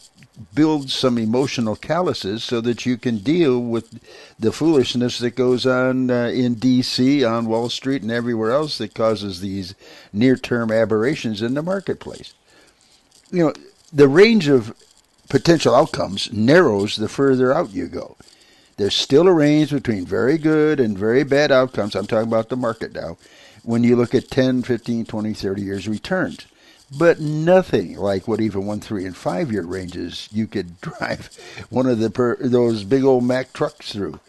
build 0.53 0.89
some 0.89 1.17
emotional 1.17 1.75
calluses 1.75 2.43
so 2.43 2.61
that 2.61 2.85
you 2.85 2.97
can 2.97 3.17
deal 3.17 3.59
with 3.59 3.99
the 4.37 4.51
foolishness 4.51 5.17
that 5.19 5.31
goes 5.31 5.65
on 5.65 6.11
uh, 6.11 6.27
in 6.27 6.55
D.C., 6.55 7.23
on 7.23 7.47
Wall 7.47 7.69
Street, 7.69 8.03
and 8.03 8.11
everywhere 8.11 8.51
else 8.51 8.77
that 8.77 8.93
causes 8.93 9.41
these 9.41 9.73
near-term 10.13 10.71
aberrations 10.71 11.41
in 11.41 11.55
the 11.55 11.63
marketplace. 11.63 12.33
You 13.31 13.45
know, 13.45 13.53
the 13.91 14.07
range 14.07 14.47
of 14.47 14.75
potential 15.29 15.73
outcomes 15.73 16.31
narrows 16.31 16.97
the 16.97 17.09
further 17.09 17.53
out 17.53 17.71
you 17.71 17.87
go. 17.87 18.15
There's 18.77 18.95
still 18.95 19.27
a 19.27 19.33
range 19.33 19.71
between 19.71 20.05
very 20.05 20.37
good 20.37 20.79
and 20.79 20.97
very 20.97 21.23
bad 21.23 21.51
outcomes. 21.51 21.95
I'm 21.95 22.07
talking 22.07 22.27
about 22.27 22.49
the 22.49 22.55
market 22.55 22.93
now. 22.93 23.17
When 23.63 23.83
you 23.83 23.95
look 23.95 24.15
at 24.15 24.29
10, 24.29 24.63
15, 24.63 25.05
20, 25.05 25.33
30 25.33 25.61
years 25.61 25.87
returns 25.87 26.47
but 26.95 27.19
nothing 27.19 27.97
like 27.97 28.27
what 28.27 28.39
even 28.39 28.65
one, 28.65 28.79
three, 28.79 29.05
and 29.05 29.15
five 29.15 29.51
year 29.51 29.63
ranges 29.63 30.29
you 30.31 30.47
could 30.47 30.79
drive 30.81 31.29
one 31.69 31.87
of 31.87 31.99
the 31.99 32.09
per, 32.09 32.37
those 32.37 32.83
big 32.83 33.03
old 33.03 33.23
Mack 33.23 33.53
trucks 33.53 33.91
through. 33.91 34.19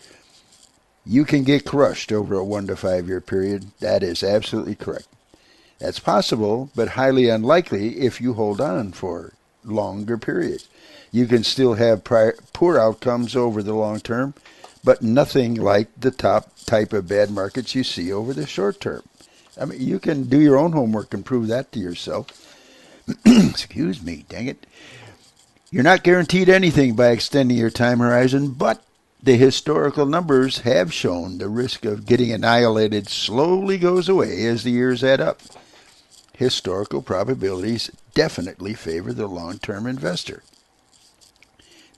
You 1.06 1.24
can 1.24 1.44
get 1.44 1.64
crushed 1.64 2.12
over 2.12 2.34
a 2.37 2.44
one 2.44 2.66
to 2.66 2.76
five 2.76 3.08
year 3.08 3.20
period. 3.20 3.66
That 3.80 4.02
is 4.02 4.22
absolutely 4.22 4.74
correct. 4.74 5.08
That's 5.78 6.00
possible, 6.00 6.70
but 6.74 6.88
highly 6.88 7.28
unlikely 7.28 8.00
if 8.00 8.20
you 8.20 8.34
hold 8.34 8.61
on 8.61 8.92
for 8.92 9.32
longer 9.64 10.18
periods. 10.18 10.68
You 11.10 11.26
can 11.26 11.44
still 11.44 11.74
have 11.74 12.04
prior, 12.04 12.36
poor 12.52 12.78
outcomes 12.78 13.34
over 13.34 13.62
the 13.62 13.74
long 13.74 14.00
term, 14.00 14.34
but 14.84 15.02
nothing 15.02 15.54
like 15.54 15.88
the 15.98 16.10
top 16.10 16.50
type 16.66 16.92
of 16.92 17.08
bad 17.08 17.30
markets 17.30 17.74
you 17.74 17.84
see 17.84 18.12
over 18.12 18.32
the 18.32 18.46
short 18.46 18.80
term. 18.80 19.02
I 19.60 19.64
mean, 19.64 19.80
you 19.80 19.98
can 19.98 20.24
do 20.24 20.40
your 20.40 20.58
own 20.58 20.72
homework 20.72 21.12
and 21.14 21.24
prove 21.24 21.48
that 21.48 21.72
to 21.72 21.78
yourself. 21.78 22.26
Excuse 23.24 24.02
me, 24.02 24.24
dang 24.28 24.46
it. 24.46 24.66
You're 25.70 25.82
not 25.82 26.04
guaranteed 26.04 26.48
anything 26.48 26.94
by 26.94 27.08
extending 27.08 27.56
your 27.56 27.70
time 27.70 27.98
horizon, 27.98 28.52
but 28.52 28.82
the 29.22 29.36
historical 29.36 30.06
numbers 30.06 30.60
have 30.60 30.94
shown 30.94 31.38
the 31.38 31.48
risk 31.48 31.84
of 31.84 32.06
getting 32.06 32.32
annihilated 32.32 33.08
slowly 33.08 33.76
goes 33.76 34.08
away 34.08 34.46
as 34.46 34.62
the 34.62 34.70
years 34.70 35.02
add 35.02 35.20
up. 35.20 35.40
Historical 36.34 37.02
probabilities 37.02 37.90
definitely 38.14 38.74
favor 38.74 39.12
the 39.12 39.26
long 39.26 39.58
term 39.58 39.86
investor. 39.86 40.42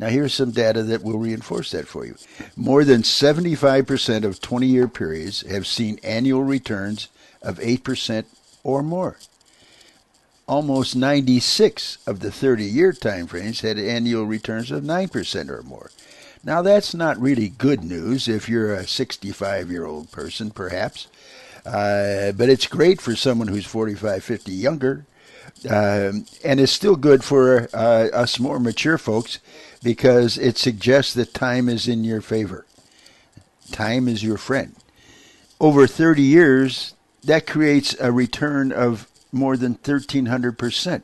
Now, 0.00 0.08
here's 0.08 0.32
some 0.32 0.50
data 0.50 0.82
that 0.84 1.04
will 1.04 1.18
reinforce 1.18 1.72
that 1.72 1.86
for 1.86 2.06
you. 2.06 2.16
More 2.56 2.84
than 2.84 3.02
75% 3.02 4.24
of 4.24 4.40
20 4.40 4.66
year 4.66 4.88
periods 4.88 5.42
have 5.42 5.66
seen 5.66 6.00
annual 6.02 6.42
returns 6.42 7.08
of 7.42 7.58
8% 7.58 8.24
or 8.64 8.82
more 8.82 9.18
almost 10.50 10.96
96 10.96 11.98
of 12.08 12.18
the 12.18 12.32
30 12.32 12.64
year 12.64 12.92
time 12.92 13.28
frames 13.28 13.60
had 13.60 13.78
annual 13.78 14.24
returns 14.24 14.72
of 14.72 14.82
9% 14.82 15.48
or 15.48 15.62
more. 15.62 15.92
Now, 16.42 16.60
that's 16.60 16.92
not 16.92 17.20
really 17.20 17.50
good 17.50 17.84
news 17.84 18.26
if 18.26 18.48
you're 18.48 18.74
a 18.74 18.86
65 18.86 19.70
year 19.70 19.84
old 19.84 20.10
person, 20.10 20.50
perhaps, 20.50 21.06
uh, 21.64 22.32
but 22.32 22.48
it's 22.48 22.66
great 22.66 23.00
for 23.00 23.14
someone 23.14 23.46
who's 23.46 23.66
45, 23.66 24.24
50 24.24 24.50
younger. 24.50 25.06
Um, 25.68 26.26
and 26.44 26.58
it's 26.58 26.72
still 26.72 26.96
good 26.96 27.22
for 27.22 27.68
uh, 27.72 28.08
us 28.12 28.40
more 28.40 28.58
mature 28.58 28.98
folks 28.98 29.38
because 29.82 30.36
it 30.38 30.58
suggests 30.58 31.14
that 31.14 31.34
time 31.34 31.68
is 31.68 31.88
in 31.88 32.04
your 32.04 32.20
favor. 32.20 32.66
Time 33.72 34.08
is 34.08 34.22
your 34.22 34.36
friend. 34.36 34.74
Over 35.60 35.86
30 35.86 36.22
years, 36.22 36.94
that 37.24 37.46
creates 37.46 37.94
a 38.00 38.12
return 38.12 38.72
of 38.72 39.08
more 39.32 39.56
than 39.56 39.76
1,300%. 39.76 41.02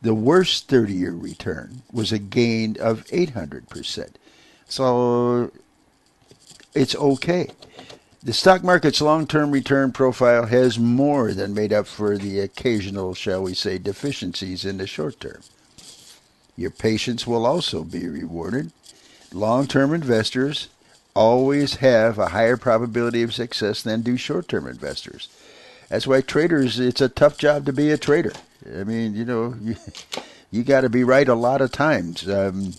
The 0.00 0.14
worst 0.14 0.68
30 0.68 0.92
year 0.92 1.12
return 1.12 1.82
was 1.92 2.12
a 2.12 2.18
gain 2.18 2.76
of 2.80 3.04
800%. 3.06 4.10
So 4.68 5.50
it's 6.74 6.94
okay. 6.94 7.48
The 8.22 8.32
stock 8.32 8.62
market's 8.62 9.00
long 9.00 9.26
term 9.26 9.50
return 9.50 9.92
profile 9.92 10.46
has 10.46 10.78
more 10.78 11.32
than 11.32 11.54
made 11.54 11.72
up 11.72 11.86
for 11.86 12.18
the 12.18 12.40
occasional, 12.40 13.14
shall 13.14 13.42
we 13.42 13.54
say, 13.54 13.78
deficiencies 13.78 14.64
in 14.64 14.78
the 14.78 14.86
short 14.86 15.20
term. 15.20 15.40
Your 16.58 16.70
patience 16.72 17.24
will 17.24 17.46
also 17.46 17.84
be 17.84 18.08
rewarded. 18.08 18.72
Long 19.32 19.68
term 19.68 19.94
investors 19.94 20.66
always 21.14 21.76
have 21.76 22.18
a 22.18 22.30
higher 22.30 22.56
probability 22.56 23.22
of 23.22 23.32
success 23.32 23.80
than 23.80 24.02
do 24.02 24.16
short 24.16 24.48
term 24.48 24.66
investors. 24.66 25.28
That's 25.88 26.08
why 26.08 26.20
traders, 26.20 26.80
it's 26.80 27.00
a 27.00 27.08
tough 27.08 27.38
job 27.38 27.64
to 27.66 27.72
be 27.72 27.92
a 27.92 27.96
trader. 27.96 28.32
I 28.76 28.82
mean, 28.82 29.14
you 29.14 29.24
know, 29.24 29.54
you, 29.62 29.76
you 30.50 30.64
got 30.64 30.80
to 30.80 30.88
be 30.88 31.04
right 31.04 31.28
a 31.28 31.34
lot 31.36 31.60
of 31.60 31.70
times, 31.70 32.28
um, 32.28 32.74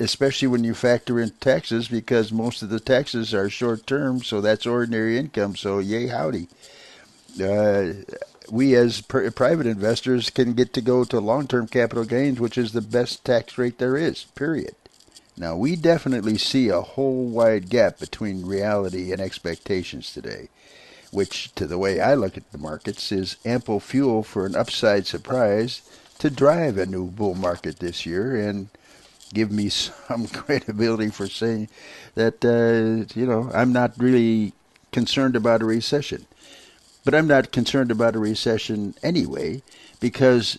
especially 0.00 0.48
when 0.48 0.64
you 0.64 0.74
factor 0.74 1.20
in 1.20 1.30
taxes 1.38 1.86
because 1.86 2.32
most 2.32 2.62
of 2.62 2.68
the 2.68 2.80
taxes 2.80 3.32
are 3.32 3.48
short 3.48 3.86
term, 3.86 4.24
so 4.24 4.40
that's 4.40 4.66
ordinary 4.66 5.18
income. 5.18 5.54
So, 5.54 5.78
yay, 5.78 6.08
howdy. 6.08 6.48
Uh, 7.40 7.92
we 8.50 8.74
as 8.74 9.00
pr- 9.00 9.30
private 9.30 9.66
investors 9.66 10.30
can 10.30 10.54
get 10.54 10.72
to 10.74 10.80
go 10.80 11.04
to 11.04 11.20
long-term 11.20 11.68
capital 11.68 12.04
gains, 12.04 12.40
which 12.40 12.58
is 12.58 12.72
the 12.72 12.80
best 12.80 13.24
tax 13.24 13.58
rate 13.58 13.78
there 13.78 13.96
is. 13.96 14.24
Period. 14.34 14.74
Now 15.36 15.56
we 15.56 15.76
definitely 15.76 16.38
see 16.38 16.68
a 16.68 16.80
whole 16.80 17.26
wide 17.26 17.70
gap 17.70 17.98
between 17.98 18.46
reality 18.46 19.12
and 19.12 19.20
expectations 19.20 20.12
today, 20.12 20.48
which, 21.12 21.54
to 21.54 21.66
the 21.66 21.78
way 21.78 22.00
I 22.00 22.14
look 22.14 22.36
at 22.36 22.50
the 22.50 22.58
markets, 22.58 23.12
is 23.12 23.36
ample 23.44 23.78
fuel 23.78 24.22
for 24.22 24.46
an 24.46 24.56
upside 24.56 25.06
surprise 25.06 25.82
to 26.18 26.30
drive 26.30 26.76
a 26.76 26.86
new 26.86 27.06
bull 27.06 27.34
market 27.34 27.78
this 27.78 28.04
year 28.04 28.34
and 28.36 28.68
give 29.32 29.52
me 29.52 29.68
some 30.08 30.26
credibility 30.26 31.10
for 31.10 31.28
saying 31.28 31.68
that 32.14 32.44
uh, 32.44 33.06
you 33.18 33.26
know 33.26 33.50
I'm 33.54 33.72
not 33.72 33.92
really 33.98 34.52
concerned 34.90 35.36
about 35.36 35.62
a 35.62 35.66
recession. 35.66 36.26
But 37.08 37.14
I'm 37.14 37.26
not 37.26 37.52
concerned 37.52 37.90
about 37.90 38.16
a 38.16 38.18
recession 38.18 38.94
anyway 39.02 39.62
because 39.98 40.58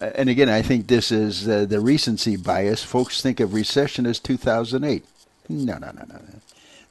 and 0.00 0.28
again, 0.28 0.48
I 0.48 0.62
think 0.62 0.88
this 0.88 1.12
is 1.12 1.48
uh, 1.48 1.64
the 1.64 1.78
recency 1.78 2.34
bias. 2.34 2.82
Folks 2.82 3.22
think 3.22 3.38
of 3.38 3.54
recession 3.54 4.04
as 4.04 4.18
2008. 4.18 5.04
No, 5.48 5.74
no, 5.74 5.78
no, 5.78 5.92
no, 5.92 6.06
no. 6.08 6.40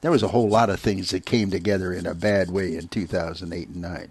There 0.00 0.10
was 0.10 0.22
a 0.22 0.28
whole 0.28 0.48
lot 0.48 0.70
of 0.70 0.80
things 0.80 1.10
that 1.10 1.26
came 1.26 1.50
together 1.50 1.92
in 1.92 2.06
a 2.06 2.14
bad 2.14 2.50
way 2.50 2.74
in 2.74 2.88
2008 2.88 3.68
and 3.68 3.82
9. 3.82 4.10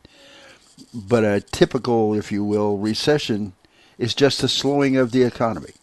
But 0.93 1.23
a 1.23 1.41
typical, 1.41 2.13
if 2.13 2.31
you 2.31 2.43
will, 2.43 2.77
recession 2.77 3.53
is 3.97 4.13
just 4.13 4.43
a 4.43 4.47
slowing 4.47 4.97
of 4.97 5.13
the 5.13 5.23
economy. 5.23 5.73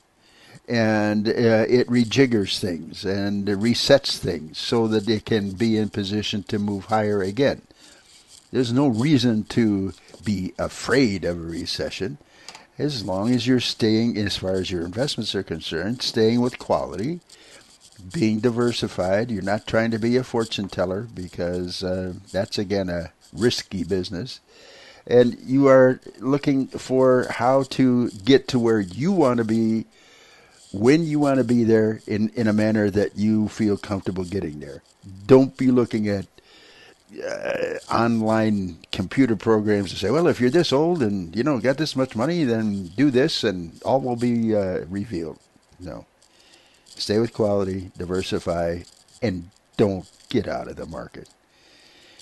And 0.69 1.27
uh, 1.27 1.67
it 1.69 1.89
rejiggers 1.89 2.61
things 2.61 3.05
and 3.05 3.49
resets 3.49 4.17
things 4.17 4.59
so 4.59 4.87
that 4.87 5.09
it 5.09 5.25
can 5.25 5.51
be 5.55 5.77
in 5.77 5.89
position 5.89 6.45
to 6.45 6.61
move 6.61 6.85
higher 6.85 7.21
again. 7.21 7.63
There's 8.53 8.73
no 8.73 8.89
reason 8.89 9.45
to 9.45 9.93
be 10.25 10.53
afraid 10.59 11.25
of 11.25 11.39
a 11.39 11.41
recession 11.41 12.19
as 12.79 13.05
long 13.05 13.31
as 13.31 13.47
you're 13.47 13.61
staying, 13.61 14.17
as 14.17 14.39
far 14.39 14.55
as 14.55 14.71
your 14.71 14.85
investments 14.85 15.35
are 15.35 15.43
concerned, 15.43 16.03
staying 16.03 16.41
with 16.41 16.59
quality, 16.59 17.21
being 18.13 18.41
diversified. 18.41 19.31
You're 19.31 19.43
not 19.43 19.67
trying 19.67 19.91
to 19.91 19.99
be 19.99 20.17
a 20.17 20.25
fortune 20.25 20.69
teller 20.69 21.07
because 21.15 21.85
uh, 21.85 22.15
that's, 22.33 22.59
again, 22.59 22.89
a 22.89 23.13
risky 23.33 23.85
business. 23.85 24.41
And 25.07 25.37
you 25.45 25.69
are 25.69 26.01
looking 26.19 26.69
for 26.69 27.27
how 27.31 27.65
to 27.65 28.11
get 28.11 28.49
to 28.49 28.59
where 28.59 28.81
you 28.81 29.13
want 29.13 29.39
to 29.39 29.45
be 29.45 29.87
when 30.73 31.05
you 31.05 31.19
want 31.19 31.39
to 31.39 31.45
be 31.45 31.65
there 31.65 32.01
in, 32.07 32.31
in 32.31 32.47
a 32.47 32.53
manner 32.53 32.91
that 32.91 33.17
you 33.17 33.49
feel 33.49 33.77
comfortable 33.77 34.25
getting 34.25 34.61
there. 34.61 34.83
Don't 35.27 35.57
be 35.57 35.71
looking 35.71 36.09
at 36.09 36.27
uh, 37.25 37.79
online 37.93 38.79
computer 38.93 39.37
programs 39.37 39.91
to 39.91 39.97
say, 39.97 40.11
well, 40.11 40.27
if 40.27 40.41
you're 40.41 40.51
this 40.51 40.73
old 40.73 41.03
and 41.03 41.35
you 41.35 41.43
know 41.43 41.59
got 41.59 41.77
this 41.77 41.97
much 41.97 42.15
money, 42.15 42.45
then 42.45 42.87
do 42.89 43.11
this, 43.11 43.45
and 43.45 43.81
all 43.83 44.01
will 44.01 44.17
be 44.17 44.55
uh, 44.55 44.85
revealed. 44.89 45.39
No, 45.79 46.07
stay 46.87 47.19
with 47.19 47.33
quality, 47.33 47.91
diversify, 47.97 48.81
and 49.23 49.51
don't 49.77 50.11
get 50.29 50.47
out 50.47 50.69
of 50.69 50.77
the 50.77 50.87
market. 50.87 51.29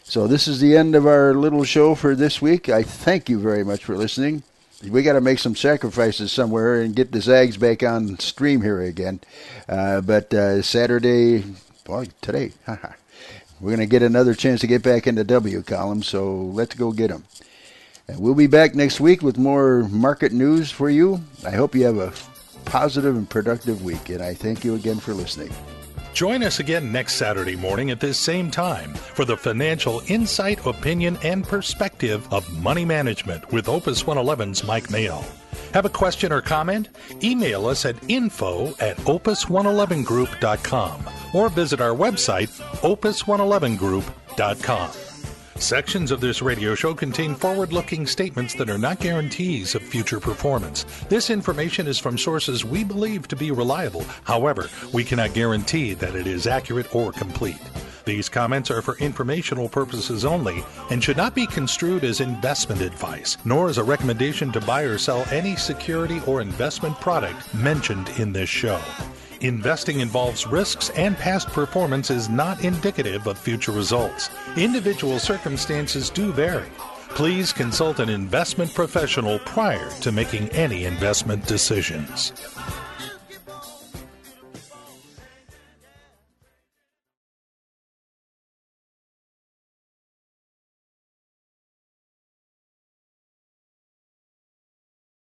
So 0.05 0.27
this 0.27 0.49
is 0.49 0.59
the 0.59 0.75
end 0.75 0.95
of 0.95 1.07
our 1.07 1.35
little 1.35 1.65
show 1.65 1.95
for 1.95 2.15
this 2.15 2.41
week. 2.41 2.71
I 2.71 2.83
thank 2.83 3.29
you 3.29 3.39
very 3.39 3.63
much 3.63 3.85
for 3.85 3.95
listening. 3.95 4.43
We 4.89 5.03
got 5.03 5.15
to 5.15 5.21
make 5.21 5.39
some 5.39 5.55
sacrifices 5.57 6.33
somewhere 6.33 6.81
and 6.81 6.95
get 6.95 7.13
the 7.13 7.21
Zags 7.21 7.57
back 7.57 7.83
on 7.83 8.19
stream 8.19 8.63
here 8.63 8.81
again. 8.81 9.21
Uh, 9.69 10.01
but 10.01 10.33
uh, 10.33 10.63
Saturday, 10.63 11.45
well, 11.87 12.07
today, 12.23 12.53
We're 13.61 13.71
going 13.71 13.81
to 13.81 13.87
get 13.87 14.03
another 14.03 14.35
chance 14.35 14.61
to 14.61 14.67
get 14.67 14.83
back 14.83 15.07
in 15.07 15.17
the 15.17 15.25
W 15.25 15.63
column, 15.63 16.03
so 16.03 16.35
let's 16.35 16.75
go 16.75 16.93
get 16.93 17.09
them. 17.09 17.25
And 18.07 18.21
we'll 18.21 18.35
be 18.35 18.47
back 18.47 18.75
next 18.75 19.01
week 19.01 19.21
with 19.21 19.37
more 19.37 19.83
market 19.89 20.33
news 20.33 20.71
for 20.71 20.89
you. 20.89 21.21
I 21.45 21.51
hope 21.51 21.75
you 21.75 21.85
have 21.85 21.99
a 21.99 22.13
positive 22.65 23.17
and 23.17 23.29
productive 23.29 23.83
week, 23.83 24.09
and 24.11 24.23
I 24.23 24.35
thank 24.35 24.65
you 24.65 24.77
again 24.77 24.99
for 24.99 25.13
listening. 25.13 25.53
Join 26.15 26.43
us 26.43 26.59
again 26.59 26.91
next 26.91 27.15
Saturday 27.15 27.57
morning 27.57 27.91
at 27.91 28.01
this 28.01 28.19
same 28.19 28.51
time 28.51 28.95
for 28.95 29.25
the 29.25 29.37
financial 29.37 30.03
insight, 30.07 30.65
opinion, 30.67 31.19
and 31.23 31.45
perspective 31.45 32.27
of 32.33 32.63
money 32.63 32.85
management 32.85 33.53
with 33.53 33.69
Opus 33.69 34.05
111's 34.05 34.65
Mike 34.65 34.91
Mayo. 34.91 35.23
Have 35.75 35.85
a 35.85 35.91
question 35.91 36.33
or 36.33 36.41
comment? 36.41 36.89
Email 37.23 37.67
us 37.67 37.85
at 37.85 37.97
info 38.09 38.69
at 38.81 38.97
opus111group.com 38.99 41.05
or 41.35 41.49
visit 41.49 41.81
our 41.81 41.95
website, 41.95 42.49
opus111group.com. 42.83 44.91
Sections 45.61 46.13
of 46.13 46.21
this 46.21 46.41
radio 46.41 46.77
show 46.77 46.95
contain 46.95 47.35
forward 47.35 47.73
looking 47.73 48.07
statements 48.07 48.55
that 48.55 48.71
are 48.71 48.79
not 48.79 49.01
guarantees 49.01 49.75
of 49.75 49.83
future 49.83 50.21
performance. 50.21 50.85
This 51.09 51.31
information 51.31 51.89
is 51.89 51.99
from 51.99 52.17
sources 52.17 52.65
we 52.65 52.85
believe 52.85 53.27
to 53.27 53.35
be 53.35 53.51
reliable. 53.51 54.05
However, 54.23 54.71
we 54.93 55.03
cannot 55.03 55.35
guarantee 55.35 55.95
that 55.95 56.15
it 56.15 56.29
is 56.29 56.47
accurate 56.47 56.95
or 56.95 57.11
complete. 57.11 57.59
These 58.05 58.29
comments 58.29 58.71
are 58.71 58.83
for 58.83 58.97
informational 58.99 59.69
purposes 59.69 60.25
only 60.25 60.65
and 60.91 61.03
should 61.03 61.17
not 61.17 61.35
be 61.35 61.47
construed 61.47 62.05
as 62.05 62.21
investment 62.21 62.81
advice, 62.81 63.37
nor 63.45 63.69
as 63.69 63.79
a 63.79 63.85
recommendation 63.85 64.53
to 64.53 64.61
buy 64.61 64.83
or 64.83 64.97
sell 64.97 65.27
any 65.33 65.57
security 65.57 66.21
or 66.27 66.41
investment 66.41 66.99
product 67.01 67.53
mentioned 67.53 68.09
in 68.17 68.33
this 68.33 68.49
show. 68.49 68.81
Investing 69.41 70.01
involves 70.01 70.47
risks, 70.49 70.91
and 70.91 71.17
past 71.17 71.49
performance 71.49 72.11
is 72.11 72.29
not 72.29 72.65
indicative 72.65 73.29
of 73.29 73.39
future 73.39 73.71
results. 73.71 74.31
Individual 74.57 75.21
circumstances 75.21 76.11
do 76.11 76.33
vary. 76.33 76.69
Please 77.11 77.53
consult 77.53 78.01
an 78.01 78.09
investment 78.09 78.75
professional 78.75 79.39
prior 79.41 79.91
to 80.01 80.11
making 80.11 80.49
any 80.49 80.87
investment 80.87 81.47
decisions. 81.47 82.33